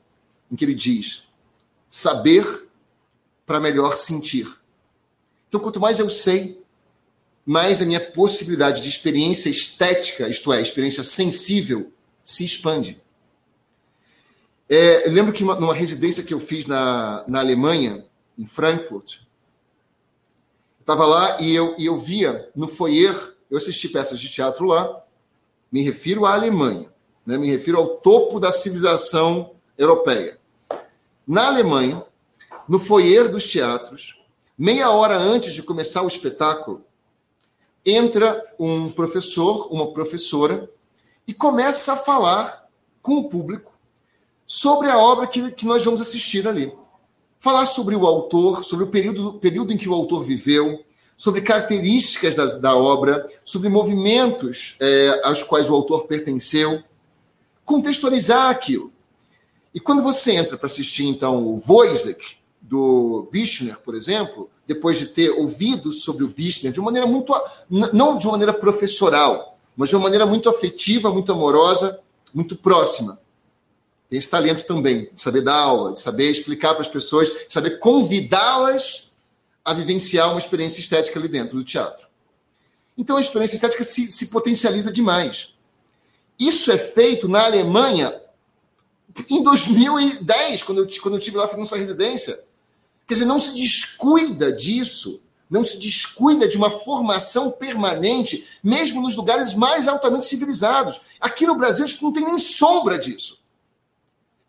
[0.50, 1.28] em que ele diz:
[1.88, 2.68] saber
[3.44, 4.48] para melhor sentir.
[5.48, 6.63] Então, quanto mais eu sei,
[7.44, 11.92] mais a minha possibilidade de experiência estética, isto é, experiência sensível,
[12.24, 13.00] se expande.
[14.68, 18.04] É, eu lembro que uma, numa residência que eu fiz na, na Alemanha,
[18.38, 19.24] em Frankfurt,
[20.84, 23.16] Estava lá e eu, e eu via no foyer,
[23.50, 25.02] eu assisti peças de teatro lá,
[25.72, 26.92] me refiro à Alemanha,
[27.24, 27.38] né?
[27.38, 30.38] me refiro ao topo da civilização europeia.
[31.26, 32.04] Na Alemanha,
[32.68, 34.22] no foyer dos teatros,
[34.58, 36.84] meia hora antes de começar o espetáculo,
[37.84, 40.70] entra um professor, uma professora,
[41.26, 42.68] e começa a falar
[43.02, 43.72] com o público
[44.46, 46.72] sobre a obra que, que nós vamos assistir ali.
[47.38, 50.82] Falar sobre o autor, sobre o período, período em que o autor viveu,
[51.16, 56.82] sobre características das, da obra, sobre movimentos é, aos quais o autor pertenceu,
[57.64, 58.92] contextualizar aquilo.
[59.74, 65.06] E quando você entra para assistir, então, o Wojciech, do Bichner, por exemplo, depois de
[65.06, 67.34] ter ouvido sobre o Bichner de uma maneira muito,
[67.70, 72.00] não de uma maneira professoral, mas de uma maneira muito afetiva, muito amorosa,
[72.32, 73.20] muito próxima.
[74.08, 77.52] Tem esse talento também, de saber dar aula, de saber explicar para as pessoas, de
[77.52, 79.14] saber convidá-las
[79.64, 82.06] a vivenciar uma experiência estética ali dentro do teatro.
[82.96, 85.54] Então a experiência estética se, se potencializa demais.
[86.38, 88.20] Isso é feito na Alemanha
[89.30, 92.38] em 2010, quando eu, quando eu tive lá fazendo sua residência.
[93.06, 99.14] Quer dizer, não se descuida disso, não se descuida de uma formação permanente, mesmo nos
[99.16, 101.02] lugares mais altamente civilizados.
[101.20, 103.38] Aqui no Brasil, a gente não tem nem sombra disso.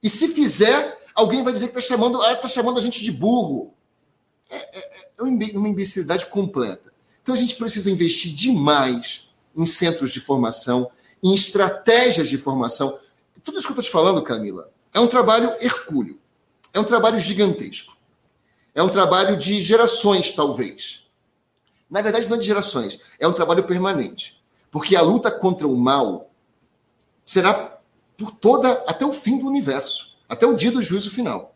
[0.02, 3.12] E se fizer, alguém vai dizer que está chamando, ah, tá chamando a gente de
[3.12, 3.74] burro.
[4.50, 6.94] É, é, é uma imbecilidade completa.
[7.22, 10.92] Então a gente precisa investir demais em centros de formação,
[11.24, 13.00] em estratégias de formação.
[13.44, 16.20] Tudo isso que eu estou te falando, Camila, é um trabalho hercúleo,
[16.74, 17.95] é um trabalho gigantesco,
[18.76, 21.08] é um trabalho de gerações, talvez.
[21.90, 24.44] Na verdade, não é de gerações, é um trabalho permanente.
[24.70, 26.30] Porque a luta contra o mal
[27.24, 27.80] será
[28.18, 31.56] por toda, até o fim do universo, até o dia do juízo final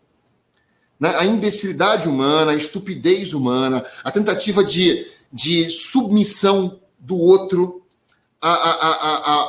[1.01, 7.81] a imbecilidade humana, a estupidez humana, a tentativa de, de submissão do outro
[8.41, 8.91] a, a,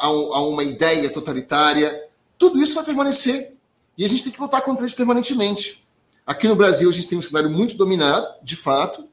[0.03, 3.55] a, a, uma ideia totalitária, tudo isso vai permanecer.
[3.97, 5.85] E a gente tem que lutar contra isso permanentemente.
[6.31, 9.05] Aqui no Brasil, a gente tem um cenário muito dominado, de fato,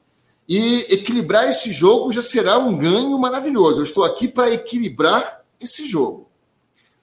[0.48, 3.80] e equilibrar esse jogo já será um ganho maravilhoso.
[3.80, 6.30] Eu estou aqui para equilibrar esse jogo.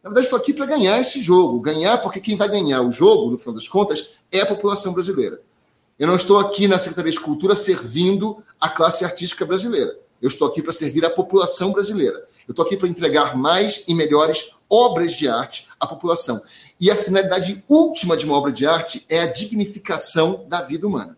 [0.01, 1.59] Na verdade, estou aqui para ganhar esse jogo.
[1.59, 5.43] Ganhar, porque quem vai ganhar o jogo, no final das contas, é a população brasileira.
[5.99, 9.99] Eu não estou aqui na Secretaria de Cultura servindo a classe artística brasileira.
[10.23, 12.25] Eu estou aqui para servir a população brasileira.
[12.47, 16.41] Eu estou aqui para entregar mais e melhores obras de arte à população.
[16.81, 21.17] E a finalidade última de uma obra de arte é a dignificação da vida humana.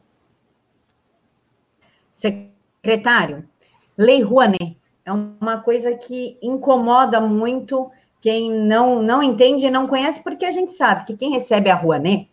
[2.12, 3.48] Secretário,
[3.96, 7.90] Lei Rouanet é uma coisa que incomoda muito
[8.20, 11.74] quem não, não entende e não conhece, porque a gente sabe que quem recebe a
[11.74, 12.28] Rouanet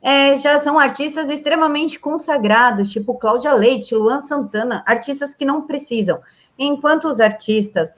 [0.00, 6.20] é, já são artistas extremamente consagrados, tipo Cláudia Leite, Luan Santana, artistas que não precisam.
[6.58, 7.92] Enquanto os artistas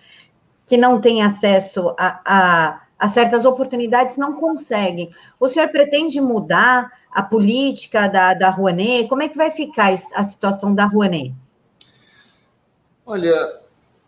[0.66, 5.10] que não têm acesso a, a, a certas oportunidades não conseguem.
[5.38, 9.08] O senhor pretende mudar a política da, da Rouanet?
[9.08, 11.34] Como é que vai ficar a situação da Rouanet?
[13.04, 13.34] Olha,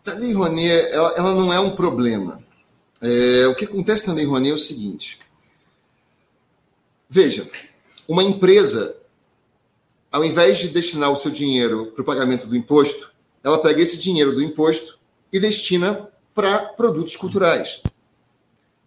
[0.07, 2.43] a Lei Rouanet, ela, ela não é um problema.
[3.01, 5.19] É, o que acontece na Lei Rouanet é o seguinte.
[7.09, 7.49] Veja,
[8.07, 8.95] uma empresa,
[10.11, 13.11] ao invés de destinar o seu dinheiro para o pagamento do imposto,
[13.43, 14.99] ela pega esse dinheiro do imposto
[15.31, 17.81] e destina para produtos culturais,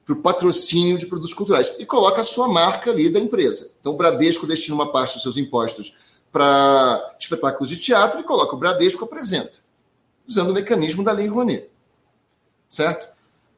[0.04, 3.72] para o patrocínio de produtos culturais, e coloca a sua marca ali da empresa.
[3.80, 5.94] Então, o Bradesco destina uma parte dos seus impostos
[6.32, 9.58] para espetáculos de teatro e coloca o Bradesco apresenta,
[10.26, 11.68] usando o mecanismo da Lei Rouanet.
[12.68, 13.06] Certo?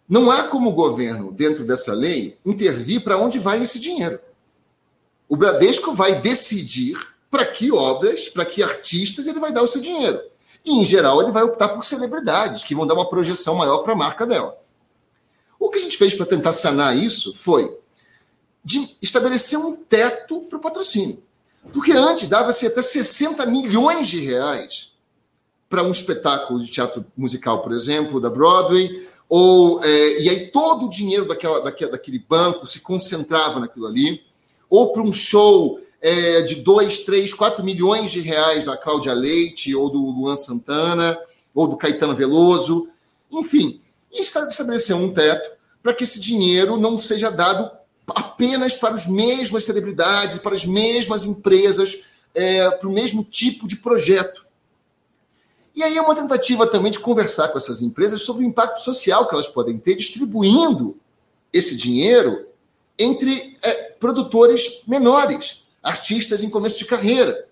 [0.09, 4.19] Não há como o governo, dentro dessa lei, intervir para onde vai esse dinheiro.
[5.29, 6.99] O Bradesco vai decidir
[7.31, 10.21] para que obras, para que artistas ele vai dar o seu dinheiro.
[10.65, 13.93] E, em geral, ele vai optar por celebridades, que vão dar uma projeção maior para
[13.93, 14.57] a marca dela.
[15.65, 17.75] O que a gente fez para tentar sanar isso foi
[18.63, 21.23] de estabelecer um teto para o patrocínio.
[21.73, 24.91] Porque antes dava-se até 60 milhões de reais
[25.67, 30.85] para um espetáculo de teatro musical, por exemplo, da Broadway, ou é, e aí todo
[30.85, 34.23] o dinheiro daquela, daquele, banco se concentrava naquilo ali,
[34.69, 39.75] ou para um show é, de 2, 3, 4 milhões de reais da Cláudia Leite,
[39.75, 41.19] ou do Luan Santana,
[41.55, 42.87] ou do Caetano Veloso,
[43.33, 43.81] enfim,
[44.13, 45.54] e estabelecer um teto
[45.85, 47.71] para que esse dinheiro não seja dado
[48.09, 52.05] apenas para as mesmas celebridades, para as mesmas empresas,
[52.35, 54.47] é, para o mesmo tipo de projeto.
[55.75, 59.29] E aí é uma tentativa também de conversar com essas empresas sobre o impacto social
[59.29, 60.97] que elas podem ter distribuindo
[61.53, 62.47] esse dinheiro
[62.99, 67.47] entre é, produtores menores, artistas em começo de carreira.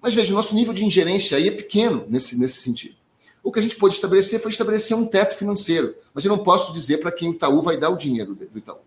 [0.00, 2.96] Mas veja, o nosso nível de ingerência aí é pequeno nesse, nesse sentido.
[3.42, 5.94] O que a gente pôde estabelecer foi estabelecer um teto financeiro.
[6.12, 8.78] Mas eu não posso dizer para quem o Itaú vai dar o dinheiro do Itaú.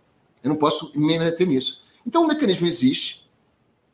[0.44, 1.84] Eu não posso me meter nisso.
[2.06, 3.30] Então o mecanismo existe,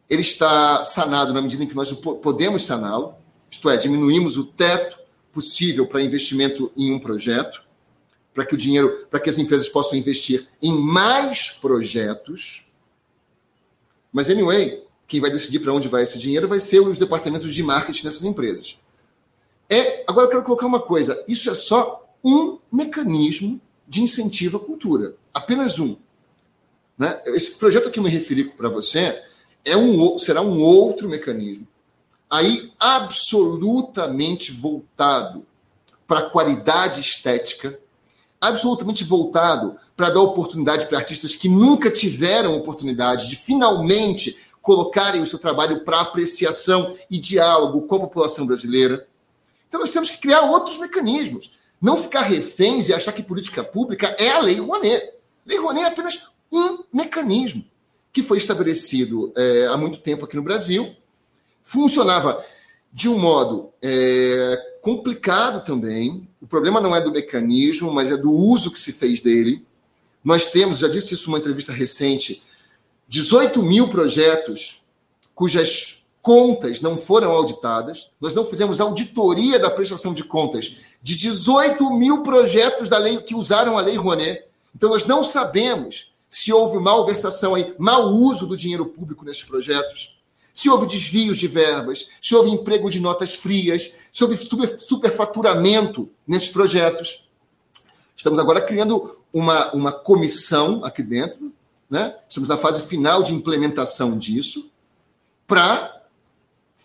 [0.10, 5.00] ele está sanado na medida em que nós podemos saná-lo isto é, diminuímos o teto
[5.32, 7.64] possível para investimento em um projeto,
[8.34, 12.68] para que o dinheiro, para que as empresas possam investir em mais projetos.
[14.12, 17.64] Mas anyway, quem vai decidir para onde vai esse dinheiro vai ser os departamentos de
[17.64, 18.78] marketing dessas empresas.
[19.70, 24.60] É, agora eu quero colocar uma coisa, isso é só um mecanismo de incentivo à
[24.60, 25.96] cultura, apenas um.
[26.98, 27.22] Né?
[27.28, 29.22] Esse projeto que eu me referi para você
[29.64, 31.68] é um, será um outro mecanismo,
[32.30, 35.46] aí absolutamente voltado
[36.08, 37.80] para a qualidade estética,
[38.42, 45.26] absolutamente voltado para dar oportunidade para artistas que nunca tiveram oportunidade de finalmente colocarem o
[45.26, 49.08] seu trabalho para apreciação e diálogo com a população brasileira.
[49.70, 51.54] Então nós temos que criar outros mecanismos.
[51.82, 55.14] Não ficar reféns e achar que política pública é a Lei Rouanet.
[55.46, 57.66] Lei Rouanet é apenas um mecanismo
[58.12, 60.94] que foi estabelecido é, há muito tempo aqui no Brasil.
[61.64, 62.44] Funcionava
[62.92, 66.28] de um modo é, complicado também.
[66.42, 69.66] O problema não é do mecanismo, mas é do uso que se fez dele.
[70.24, 72.44] Nós temos, já disse isso numa entrevista recente,
[73.08, 74.82] 18 mil projetos
[75.34, 78.12] cujas contas não foram auditadas.
[78.20, 83.36] Nós não fizemos auditoria da prestação de contas de 18 mil projetos da lei que
[83.36, 84.44] usaram a Lei Rouanet.
[84.76, 90.20] Então, nós não sabemos se houve malversação aí, mau uso do dinheiro público nesses projetos,
[90.54, 96.10] se houve desvios de verbas, se houve emprego de notas frias, se houve super, superfaturamento
[96.28, 97.28] nesses projetos.
[98.16, 101.52] Estamos agora criando uma, uma comissão aqui dentro,
[101.90, 102.16] né?
[102.28, 104.72] estamos na fase final de implementação disso,
[105.48, 105.99] para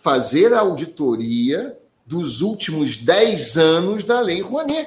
[0.04, 4.86] fazer a auditoria dos últimos 10 anos da Lei Rouanet.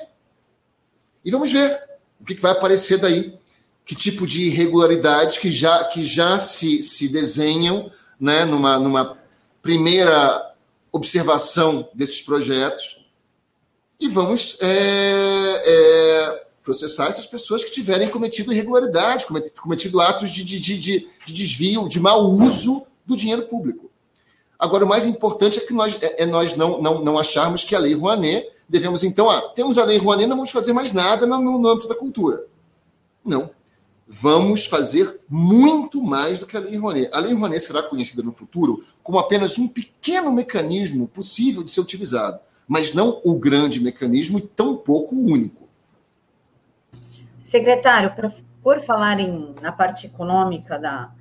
[1.26, 1.76] E vamos ver
[2.22, 3.36] o que vai aparecer daí.
[3.84, 9.18] Que tipo de irregularidades que já, que já se, se desenham né, numa, numa
[9.60, 10.54] primeira
[10.92, 13.04] observação desses projetos.
[14.00, 19.26] E vamos é, é, processar essas pessoas que tiverem cometido irregularidades,
[19.60, 20.80] cometido atos de, de, de,
[21.26, 23.87] de desvio, de mau uso do dinheiro público.
[24.60, 27.76] Agora, o mais importante é que nós, é, é nós não, não, não acharmos que
[27.76, 31.26] a Lei Rouanet devemos, então, ah, temos a Lei Rouanet, não vamos fazer mais nada
[31.26, 32.44] no, no âmbito da cultura.
[33.24, 33.50] Não.
[34.08, 37.10] Vamos fazer muito mais do que a Lei Rouanet.
[37.14, 41.82] A Lei Rouanet será conhecida no futuro como apenas um pequeno mecanismo possível de ser
[41.82, 45.68] utilizado, mas não o grande mecanismo e tampouco o único.
[47.40, 48.12] Secretário,
[48.64, 51.12] por falar em, na parte econômica da,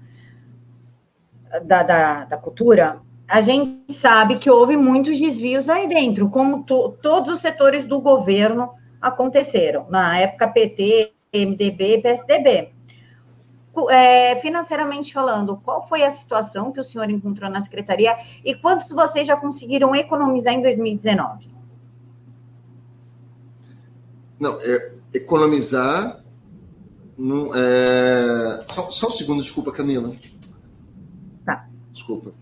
[1.64, 6.97] da, da, da cultura, a gente sabe que houve muitos desvios aí dentro, como to,
[7.03, 8.70] todos os setores do governo
[9.01, 12.72] aconteceram, na época PT, MDB e PSDB.
[13.91, 18.91] É, financeiramente falando, qual foi a situação que o senhor encontrou na secretaria e quantos
[18.91, 21.51] vocês já conseguiram economizar em 2019?
[24.41, 26.24] Não, é, economizar.
[27.18, 28.64] Não, é...
[28.66, 30.14] só, só um segundo, desculpa, Camila.
[31.45, 31.66] Tá.
[31.93, 32.33] Desculpa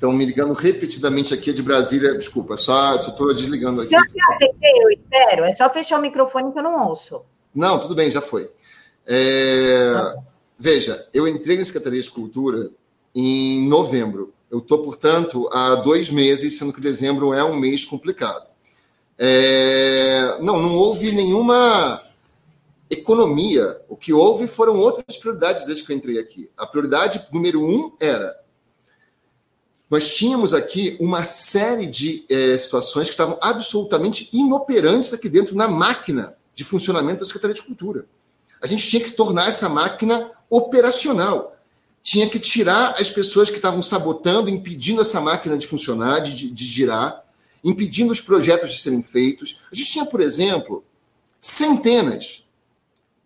[0.00, 2.16] estão me ligando repetidamente aqui de Brasília.
[2.16, 3.94] Desculpa, só estou desligando aqui.
[3.94, 5.44] Atendei, eu espero.
[5.44, 7.20] É só fechar o microfone que eu não ouço.
[7.54, 8.50] Não, tudo bem, já foi.
[9.06, 9.92] É...
[9.92, 10.16] Tá
[10.58, 12.70] veja, eu entrei na Secretaria de Cultura
[13.14, 14.32] em novembro.
[14.50, 18.46] Eu estou, portanto, há dois meses, sendo que dezembro é um mês complicado.
[19.18, 20.38] É...
[20.40, 22.02] Não, não houve nenhuma
[22.88, 23.78] economia.
[23.86, 26.50] O que houve foram outras prioridades desde que eu entrei aqui.
[26.56, 28.39] A prioridade número um era
[29.90, 35.66] nós tínhamos aqui uma série de é, situações que estavam absolutamente inoperantes aqui dentro na
[35.66, 38.06] máquina de funcionamento da Secretaria de Cultura.
[38.62, 41.56] A gente tinha que tornar essa máquina operacional.
[42.04, 46.64] Tinha que tirar as pessoas que estavam sabotando, impedindo essa máquina de funcionar, de, de
[46.64, 47.24] girar,
[47.64, 49.62] impedindo os projetos de serem feitos.
[49.72, 50.84] A gente tinha, por exemplo,
[51.40, 52.46] centenas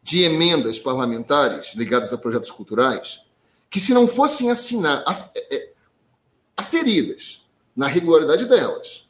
[0.03, 3.21] de emendas parlamentares ligadas a projetos culturais
[3.71, 5.03] que, se não fossem assinar,
[6.57, 7.45] aferidas
[7.75, 9.09] na regularidade delas,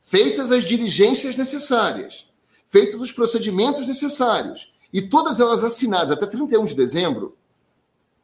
[0.00, 2.28] feitas as diligências necessárias,
[2.68, 7.36] feitos os procedimentos necessários e todas elas assinadas até 31 de dezembro,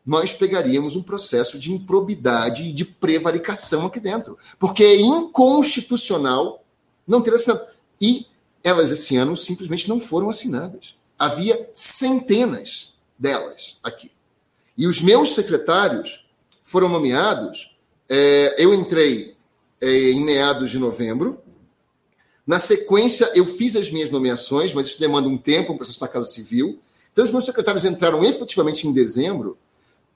[0.04, 6.64] nós pegaríamos um processo de improbidade e de prevaricação aqui dentro, porque é inconstitucional
[7.06, 7.64] não ter assinado.
[8.00, 8.26] E
[8.62, 10.96] elas esse ano simplesmente não foram assinadas.
[11.18, 14.11] Havia centenas delas aqui.
[14.76, 16.26] E os meus secretários
[16.62, 17.70] foram nomeados
[18.11, 19.36] é, eu entrei
[19.80, 21.40] é, em meados de novembro.
[22.44, 26.08] Na sequência, eu fiz as minhas nomeações, mas isso demanda um tempo, um processo na
[26.08, 26.80] Casa Civil.
[27.12, 29.56] Então, os meus secretários entraram efetivamente em dezembro,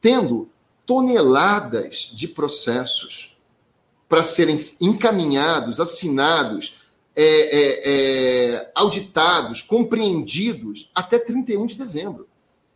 [0.00, 0.48] tendo
[0.84, 3.38] toneladas de processos
[4.08, 6.84] para serem encaminhados, assinados,
[7.16, 12.26] é, é, é, auditados, compreendidos até 31 de dezembro.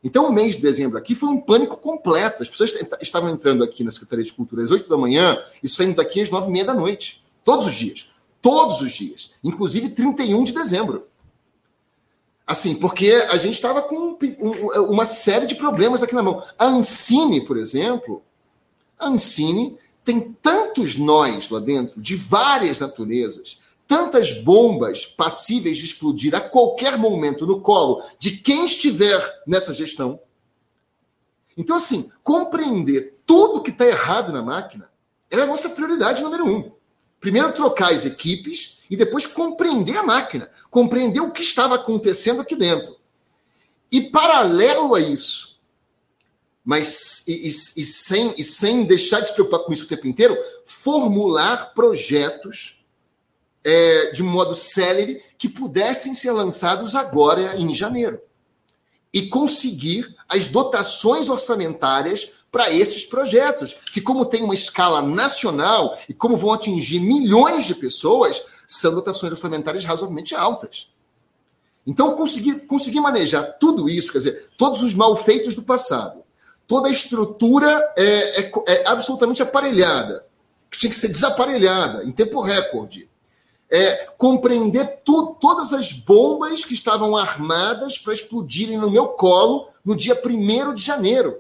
[0.09, 2.43] Então, o mês de dezembro aqui foi um pânico completo.
[2.43, 5.97] As pessoas estavam entrando aqui na Secretaria de Cultura às 8 da manhã e saindo
[5.97, 7.23] daqui às 9 e meia da noite.
[7.45, 8.09] Todos os dias.
[8.41, 9.35] Todos os dias.
[9.45, 11.07] Inclusive 31 de dezembro.
[12.47, 14.17] Assim, porque a gente estava com
[14.89, 16.43] uma série de problemas aqui na mão.
[16.59, 18.23] A Ancine, por exemplo,
[18.99, 23.59] a Ancine tem tantos nós lá dentro, de várias naturezas,
[23.89, 30.21] tantas bombas passíveis de explodir a qualquer momento no colo de quem estiver nessa gestão.
[31.57, 34.91] Então, assim, compreender tudo que está errado na máquina
[35.31, 36.71] era a nossa prioridade número um.
[37.19, 42.55] Primeiro, trocar as equipes e depois compreender a máquina, compreender o que estava acontecendo aqui
[42.55, 42.97] dentro.
[43.91, 45.59] E, paralelo a isso,
[46.63, 50.07] mas e, e, e, sem, e sem deixar de se preocupar com isso o tempo
[50.07, 52.78] inteiro, formular projetos
[53.71, 58.19] é, de modo célere que pudessem ser lançados agora em janeiro.
[59.13, 66.15] E conseguir as dotações orçamentárias para esses projetos, que, como tem uma escala nacional e
[66.15, 70.89] como vão atingir milhões de pessoas, são dotações orçamentárias razoavelmente altas.
[71.87, 76.23] Então, conseguir, conseguir manejar tudo isso, quer dizer, todos os malfeitos do passado,
[76.67, 80.25] toda a estrutura é, é, é absolutamente aparelhada,
[80.71, 83.09] que tinha que ser desaparelhada em tempo recorde,
[83.71, 90.21] é, compreender todas as bombas que estavam armadas para explodirem no meu colo no dia
[90.25, 91.39] 1 de janeiro.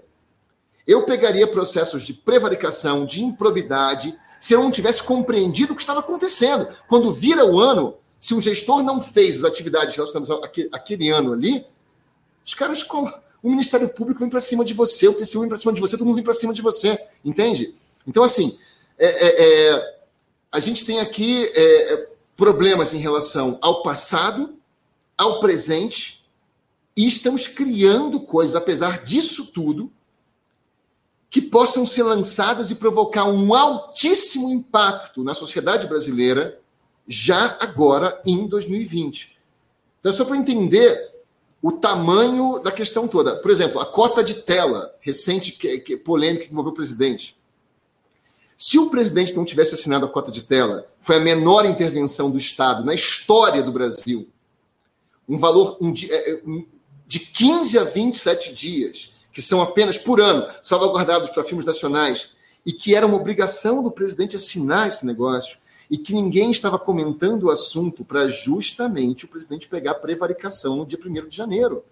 [0.87, 6.01] Eu pegaria processos de prevaricação, de improbidade, se eu não tivesse compreendido o que estava
[6.01, 6.69] acontecendo.
[6.89, 11.33] Quando vira o ano, se um gestor não fez as atividades relacionadas àquele, àquele ano
[11.33, 11.65] ali,
[12.45, 12.87] os caras.
[13.41, 15.97] O Ministério Público vem para cima de você, o TCU vem para cima de você,
[15.97, 17.73] todo mundo vem para cima de você, entende?
[18.05, 18.59] Então, assim,
[18.99, 19.99] é, é, é,
[20.51, 22.09] a gente tem aqui é,
[22.39, 24.55] problemas em relação ao passado,
[25.19, 26.25] ao presente,
[26.97, 29.91] e estamos criando coisas, apesar disso tudo,
[31.29, 36.59] que possam ser lançadas e provocar um altíssimo impacto na sociedade brasileira
[37.09, 39.37] já agora em 2020.
[39.99, 41.11] Então, só para entender
[41.61, 43.35] o tamanho da questão toda.
[43.35, 47.37] Por exemplo, a cota de tela recente, que, que polêmica que envolveu o presidente.
[48.59, 52.37] Se o presidente não tivesse assinado a cota de tela, foi a menor intervenção do
[52.37, 54.29] Estado na história do Brasil.
[55.29, 56.41] Um valor um, é, é,
[57.07, 62.31] de 15 a 27 dias, que são apenas por ano, salvaguardados para filmes nacionais,
[62.67, 67.45] e que era uma obrigação do presidente assinar esse negócio, e que ninguém estava comentando
[67.45, 71.85] o assunto para justamente o presidente pegar prevaricação no dia 1 de janeiro.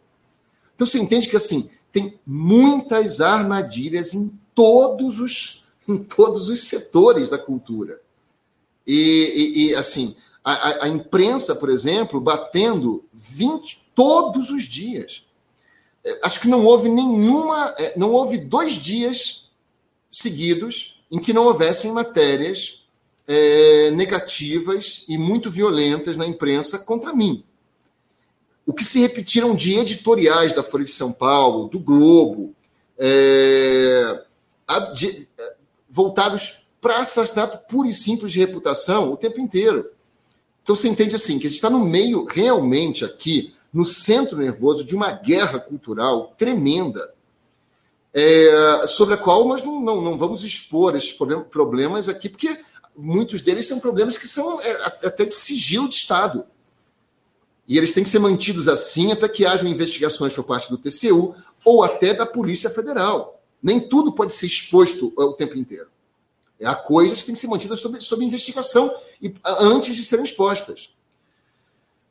[0.75, 7.29] Então você entende que assim tem muitas armadilhas em todos os em todos os setores
[7.29, 8.01] da cultura.
[8.87, 15.25] E, e, e assim, a, a, imprensa, por exemplo, batendo 20 todos os dias.
[16.05, 19.51] É, acho que não houve nenhuma, é, não houve dois dias
[20.11, 22.87] seguidos em que não houvessem matérias
[23.27, 27.45] é, negativas e muito violentas na imprensa contra mim.
[28.65, 32.55] O que se repetiram de editoriais da Folha de São Paulo, do Globo,
[32.99, 34.23] é,
[34.95, 35.29] de,
[35.97, 39.91] voltados para assassinato puro e simples de reputação o tempo inteiro.
[40.63, 44.85] Então você entende assim, que a gente está no meio, realmente aqui, no centro nervoso
[44.85, 47.15] de uma guerra cultural tremenda,
[48.13, 51.13] é, sobre a qual nós não, não, não vamos expor esses
[51.51, 52.59] problemas aqui, porque
[52.97, 54.71] muitos deles são problemas que são é,
[55.07, 56.45] até de sigilo de Estado.
[57.67, 61.35] E eles têm que ser mantidos assim até que hajam investigações por parte do TCU
[61.65, 63.36] ou até da Polícia Federal.
[63.67, 65.89] Nem tudo pode ser exposto o tempo inteiro.
[66.63, 70.93] Há coisas que têm que ser mantidas sob, sob investigação e, antes de serem expostas.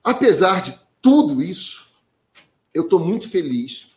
[0.03, 1.91] Apesar de tudo isso,
[2.73, 3.87] eu estou muito feliz,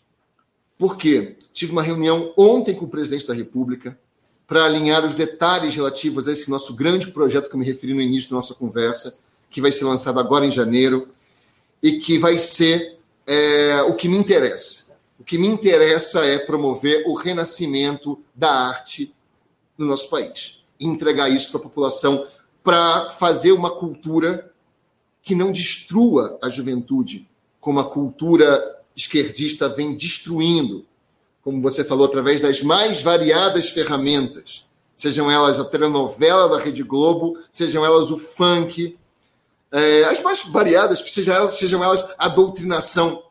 [0.78, 3.98] porque tive uma reunião ontem com o presidente da República
[4.46, 8.00] para alinhar os detalhes relativos a esse nosso grande projeto que eu me referi no
[8.00, 9.18] início da nossa conversa,
[9.50, 11.08] que vai ser lançado agora em janeiro
[11.82, 12.96] e que vai ser
[13.26, 14.87] é, o que me interessa
[15.28, 19.14] que me interessa é promover o renascimento da arte
[19.76, 20.64] no nosso país.
[20.80, 22.26] Entregar isso para a população
[22.64, 24.50] para fazer uma cultura
[25.22, 27.28] que não destrua a juventude,
[27.60, 30.86] como a cultura esquerdista vem destruindo,
[31.44, 34.64] como você falou, através das mais variadas ferramentas,
[34.96, 38.96] sejam elas a telenovela da Rede Globo, sejam elas o funk,
[39.70, 43.22] é, as mais variadas, sejam elas, sejam elas a doutrinação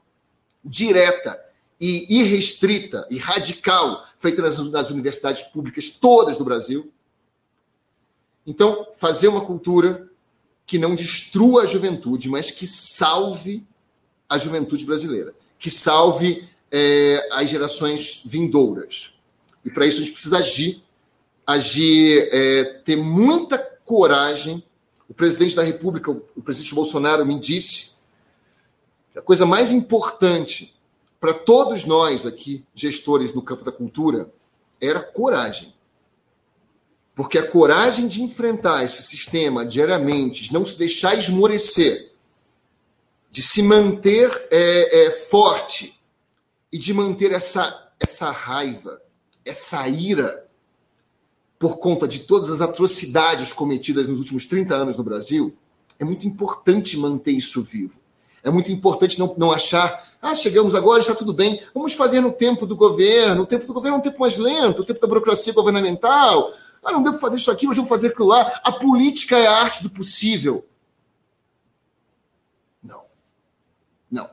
[0.64, 1.47] direta
[1.80, 6.92] e irrestrita e radical feita nas, nas universidades públicas todas do Brasil.
[8.46, 10.10] Então, fazer uma cultura
[10.66, 13.66] que não destrua a juventude, mas que salve
[14.28, 19.14] a juventude brasileira, que salve é, as gerações vindouras.
[19.64, 20.82] E para isso a gente precisa agir,
[21.46, 24.64] agir, é, ter muita coragem.
[25.08, 27.92] O presidente da República, o presidente Bolsonaro, me disse
[29.14, 30.74] que a coisa mais importante
[31.20, 34.32] para todos nós aqui, gestores no campo da cultura,
[34.80, 35.74] era coragem.
[37.16, 42.12] Porque a coragem de enfrentar esse sistema diariamente, de não se deixar esmorecer,
[43.32, 46.00] de se manter é, é, forte
[46.72, 49.02] e de manter essa, essa raiva,
[49.44, 50.46] essa ira
[51.58, 55.56] por conta de todas as atrocidades cometidas nos últimos 30 anos no Brasil,
[55.98, 58.00] é muito importante manter isso vivo.
[58.44, 62.32] É muito importante não, não achar, ah, chegamos agora, está tudo bem, vamos fazer no
[62.32, 63.44] tempo do governo.
[63.44, 66.52] O tempo do governo é um tempo mais lento, o tempo da burocracia governamental.
[66.84, 68.62] Ah, não devo fazer isso aqui, mas vamos fazer aquilo lá.
[68.64, 70.66] A política é a arte do possível.
[72.82, 73.02] Não.
[74.10, 74.30] Não.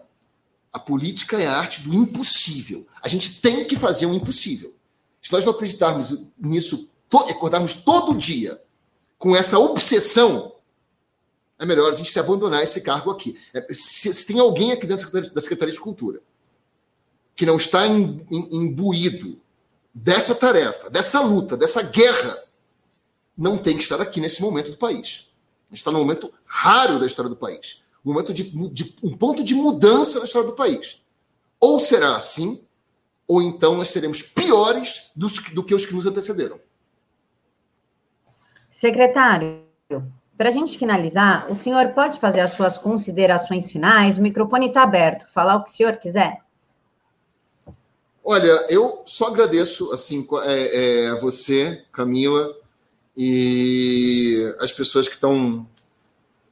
[0.73, 2.87] A política é a arte do impossível.
[3.03, 4.75] A gente tem que fazer o impossível.
[5.21, 6.91] Se nós não acreditarmos nisso,
[7.29, 8.61] acordarmos todo dia
[9.19, 10.54] com essa obsessão
[11.59, 13.39] é melhor a gente se abandonar esse cargo aqui.
[13.53, 16.21] É, se, se, tem alguém aqui dentro da Secretaria de Cultura
[17.37, 19.39] que não está imbuído
[19.93, 22.39] dessa tarefa, dessa luta, dessa guerra,
[23.37, 25.29] não tem que estar aqui nesse momento do país.
[25.73, 27.83] Está num momento raro da história do país.
[28.05, 31.03] Um momento de, de um ponto de mudança na história do país.
[31.59, 32.61] Ou será assim,
[33.27, 36.61] ou então nós seremos piores do que os que nos antecederam.
[38.71, 39.65] Secretário,
[40.37, 44.19] para a gente finalizar, o senhor pode fazer as suas considerações finais?
[44.19, 45.27] O microfone está aberto.
[45.33, 46.39] Falar o que o senhor quiser.
[48.25, 52.53] Olha, eu só agradeço assim é, é, você, Camila,
[53.17, 55.67] e as pessoas que estão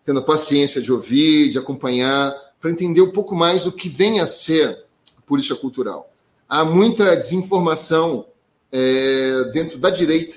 [0.05, 4.21] tendo a paciência de ouvir, de acompanhar, para entender um pouco mais o que vem
[4.21, 4.85] a ser
[5.19, 6.13] a política cultural.
[6.49, 8.27] Há muita desinformação
[8.71, 10.37] é, dentro da direita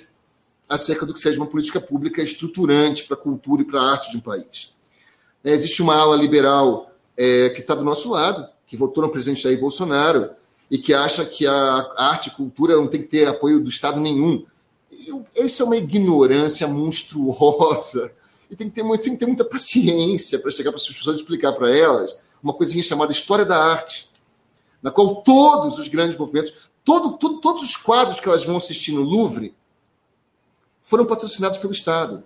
[0.68, 4.12] acerca do que seja uma política pública estruturante para a cultura e para a arte
[4.12, 4.74] de um país.
[5.44, 9.44] É, existe uma ala liberal é, que está do nosso lado, que votou no presidente
[9.44, 10.30] Jair Bolsonaro
[10.70, 14.00] e que acha que a arte e cultura não tem que ter apoio do Estado
[14.00, 14.44] nenhum.
[15.36, 18.12] Isso é uma ignorância monstruosa.
[18.50, 21.22] E tem que ter, tem que ter muita paciência para chegar para as pessoas e
[21.22, 24.10] explicar para elas uma coisinha chamada história da arte,
[24.82, 26.54] na qual todos os grandes movimentos,
[26.84, 29.54] todo, todo, todos os quadros que elas vão assistir no Louvre
[30.86, 32.24] foram patrocinados pelo Estado.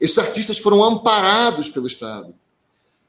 [0.00, 2.34] Esses artistas foram amparados pelo Estado.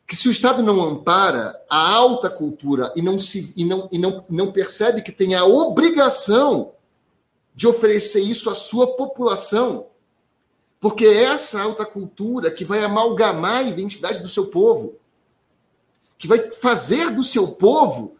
[0.05, 3.97] Que se o Estado não ampara a alta cultura e não, se, e não, e
[3.97, 6.73] não, não percebe que tem a obrigação
[7.55, 9.87] de oferecer isso à sua população,
[10.77, 14.95] porque é essa alta cultura que vai amalgamar a identidade do seu povo,
[16.17, 18.17] que vai fazer do seu povo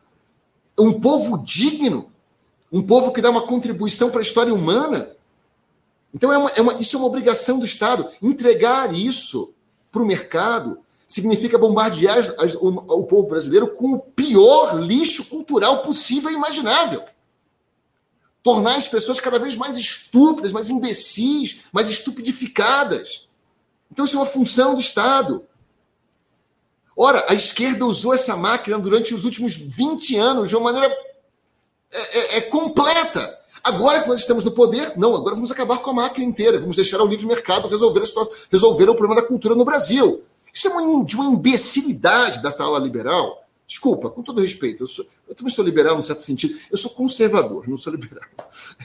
[0.78, 2.10] um povo digno,
[2.72, 5.12] um povo que dá uma contribuição para a história humana,
[6.14, 8.10] então, é uma, é uma, isso é uma obrigação do Estado.
[8.22, 9.54] Entregar isso
[9.92, 15.26] para o mercado significa bombardear as, as, o, o, povo brasileiro com o pior lixo
[15.26, 17.04] cultural possível e imaginável.
[18.44, 23.28] Tornar as pessoas cada vez mais estúpidas, mais imbecis, mais estupidificadas.
[23.92, 25.44] Então, isso é uma função do Estado.
[26.96, 30.94] Ora, a esquerda usou essa máquina durante os últimos 20 anos de uma maneira
[31.92, 35.92] é, é, é completa Agora que nós estamos no poder, não, agora vamos acabar com
[35.92, 38.04] a máquina inteira, vamos deixar o livre mercado resolver,
[38.52, 40.24] resolver o problema da cultura no Brasil.
[40.54, 43.46] Isso é uma, de uma imbecilidade dessa ala liberal.
[43.68, 46.92] Desculpa, com todo respeito, eu, sou, eu também sou liberal no certo sentido, eu sou
[46.92, 48.28] conservador, não sou liberal.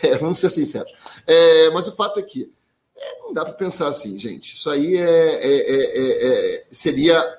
[0.02, 0.92] É, vamos ser sinceros.
[1.26, 2.52] É, mas o fato é que
[2.96, 4.52] é, não dá para pensar assim, gente.
[4.52, 7.38] Isso aí é, é, é seria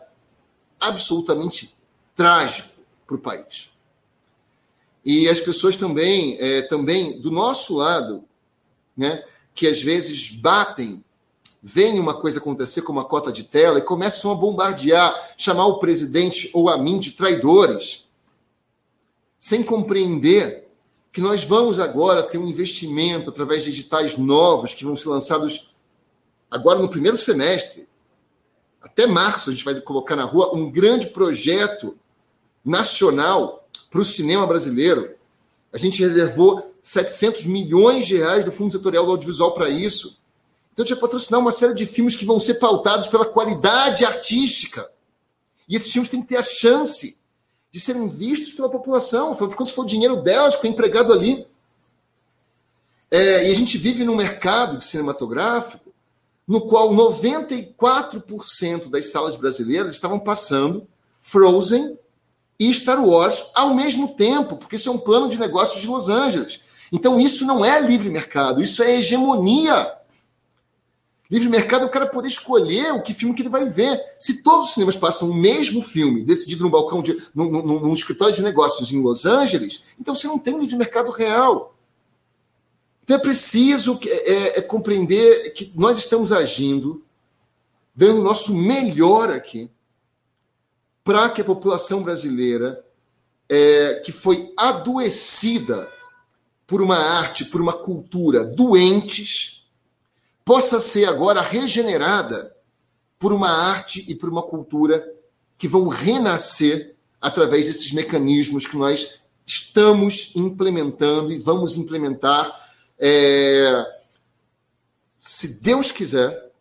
[0.79, 1.73] absolutamente
[2.15, 2.69] trágico
[3.05, 3.69] para o país.
[5.03, 8.23] E as pessoas também, é, também do nosso lado,
[8.95, 9.23] né,
[9.53, 11.03] que às vezes batem,
[11.63, 15.79] veem uma coisa acontecer com uma cota de tela e começam a bombardear, chamar o
[15.79, 18.05] presidente ou a mim de traidores,
[19.39, 20.67] sem compreender
[21.11, 25.73] que nós vamos agora ter um investimento através de editais novos que vão ser lançados
[26.49, 27.87] agora no primeiro semestre.
[28.81, 31.97] Até março a gente vai colocar na rua um grande projeto
[32.63, 35.09] nacional para o cinema brasileiro.
[35.73, 40.21] A gente reservou 700 milhões de reais do Fundo Setorial do Audiovisual para isso.
[40.73, 44.05] Então, a gente vai patrocinar uma série de filmes que vão ser pautados pela qualidade
[44.05, 44.89] artística.
[45.67, 47.19] E esses filmes têm que ter a chance
[47.71, 49.31] de serem vistos pela população.
[49.31, 51.45] Afinal de contas, foi o dinheiro delas que foi empregado ali.
[53.09, 55.87] É, e a gente vive num mercado cinematográfico
[56.47, 60.87] no qual 94% das salas brasileiras estavam passando
[61.19, 61.99] Frozen
[62.59, 66.09] e Star Wars ao mesmo tempo, porque isso é um plano de negócios de Los
[66.09, 66.61] Angeles.
[66.91, 69.93] Então, isso não é livre mercado, isso é hegemonia.
[71.29, 74.01] Livre mercado é o cara poder escolher o que filme que ele vai ver.
[74.17, 77.93] Se todos os cinemas passam o mesmo filme, decidido num balcão, de, num, num, num
[77.93, 81.75] escritório de negócios em Los Angeles, então você não tem um livre mercado real.
[83.03, 87.03] Então é preciso é, é, compreender que nós estamos agindo,
[87.95, 89.69] dando o nosso melhor aqui,
[91.07, 92.83] para que a população brasileira,
[93.47, 95.89] é, que foi adoecida
[96.67, 99.65] por uma arte, por uma cultura doentes,
[100.43, 102.53] possa ser agora regenerada
[103.17, 105.01] por uma arte e por uma cultura
[105.57, 112.53] que vão renascer através desses mecanismos que nós estamos implementando e vamos implementar,
[112.99, 114.01] é,
[115.17, 116.51] se Deus quiser,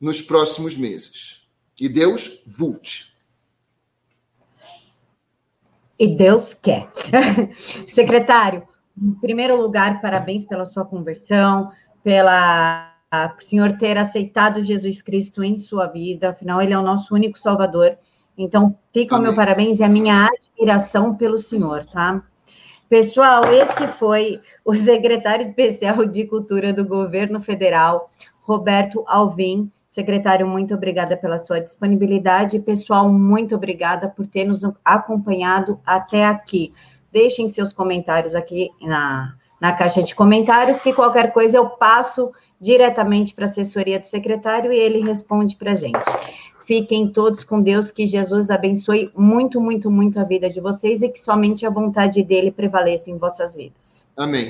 [0.00, 1.42] nos próximos meses.
[1.80, 3.07] E Deus volte.
[5.98, 6.88] E Deus quer.
[7.88, 8.62] Secretário,
[8.96, 11.70] em primeiro lugar, parabéns pela sua conversão,
[12.02, 12.94] pela
[13.34, 17.38] por senhor ter aceitado Jesus Cristo em sua vida, afinal, ele é o nosso único
[17.38, 17.96] Salvador.
[18.36, 19.26] Então, fica Amém.
[19.26, 22.22] o meu parabéns e a minha admiração pelo senhor, tá?
[22.88, 28.10] Pessoal, esse foi o secretário especial de Cultura do Governo Federal,
[28.42, 29.70] Roberto Alvim.
[29.98, 32.60] Secretário, muito obrigada pela sua disponibilidade.
[32.60, 36.72] Pessoal, muito obrigada por ter nos acompanhado até aqui.
[37.12, 42.30] Deixem seus comentários aqui na, na caixa de comentários, que qualquer coisa eu passo
[42.60, 45.98] diretamente para a assessoria do secretário e ele responde para a gente.
[46.64, 51.08] Fiquem todos com Deus, que Jesus abençoe muito, muito, muito a vida de vocês e
[51.08, 54.06] que somente a vontade dele prevaleça em vossas vidas.
[54.16, 54.48] Amém.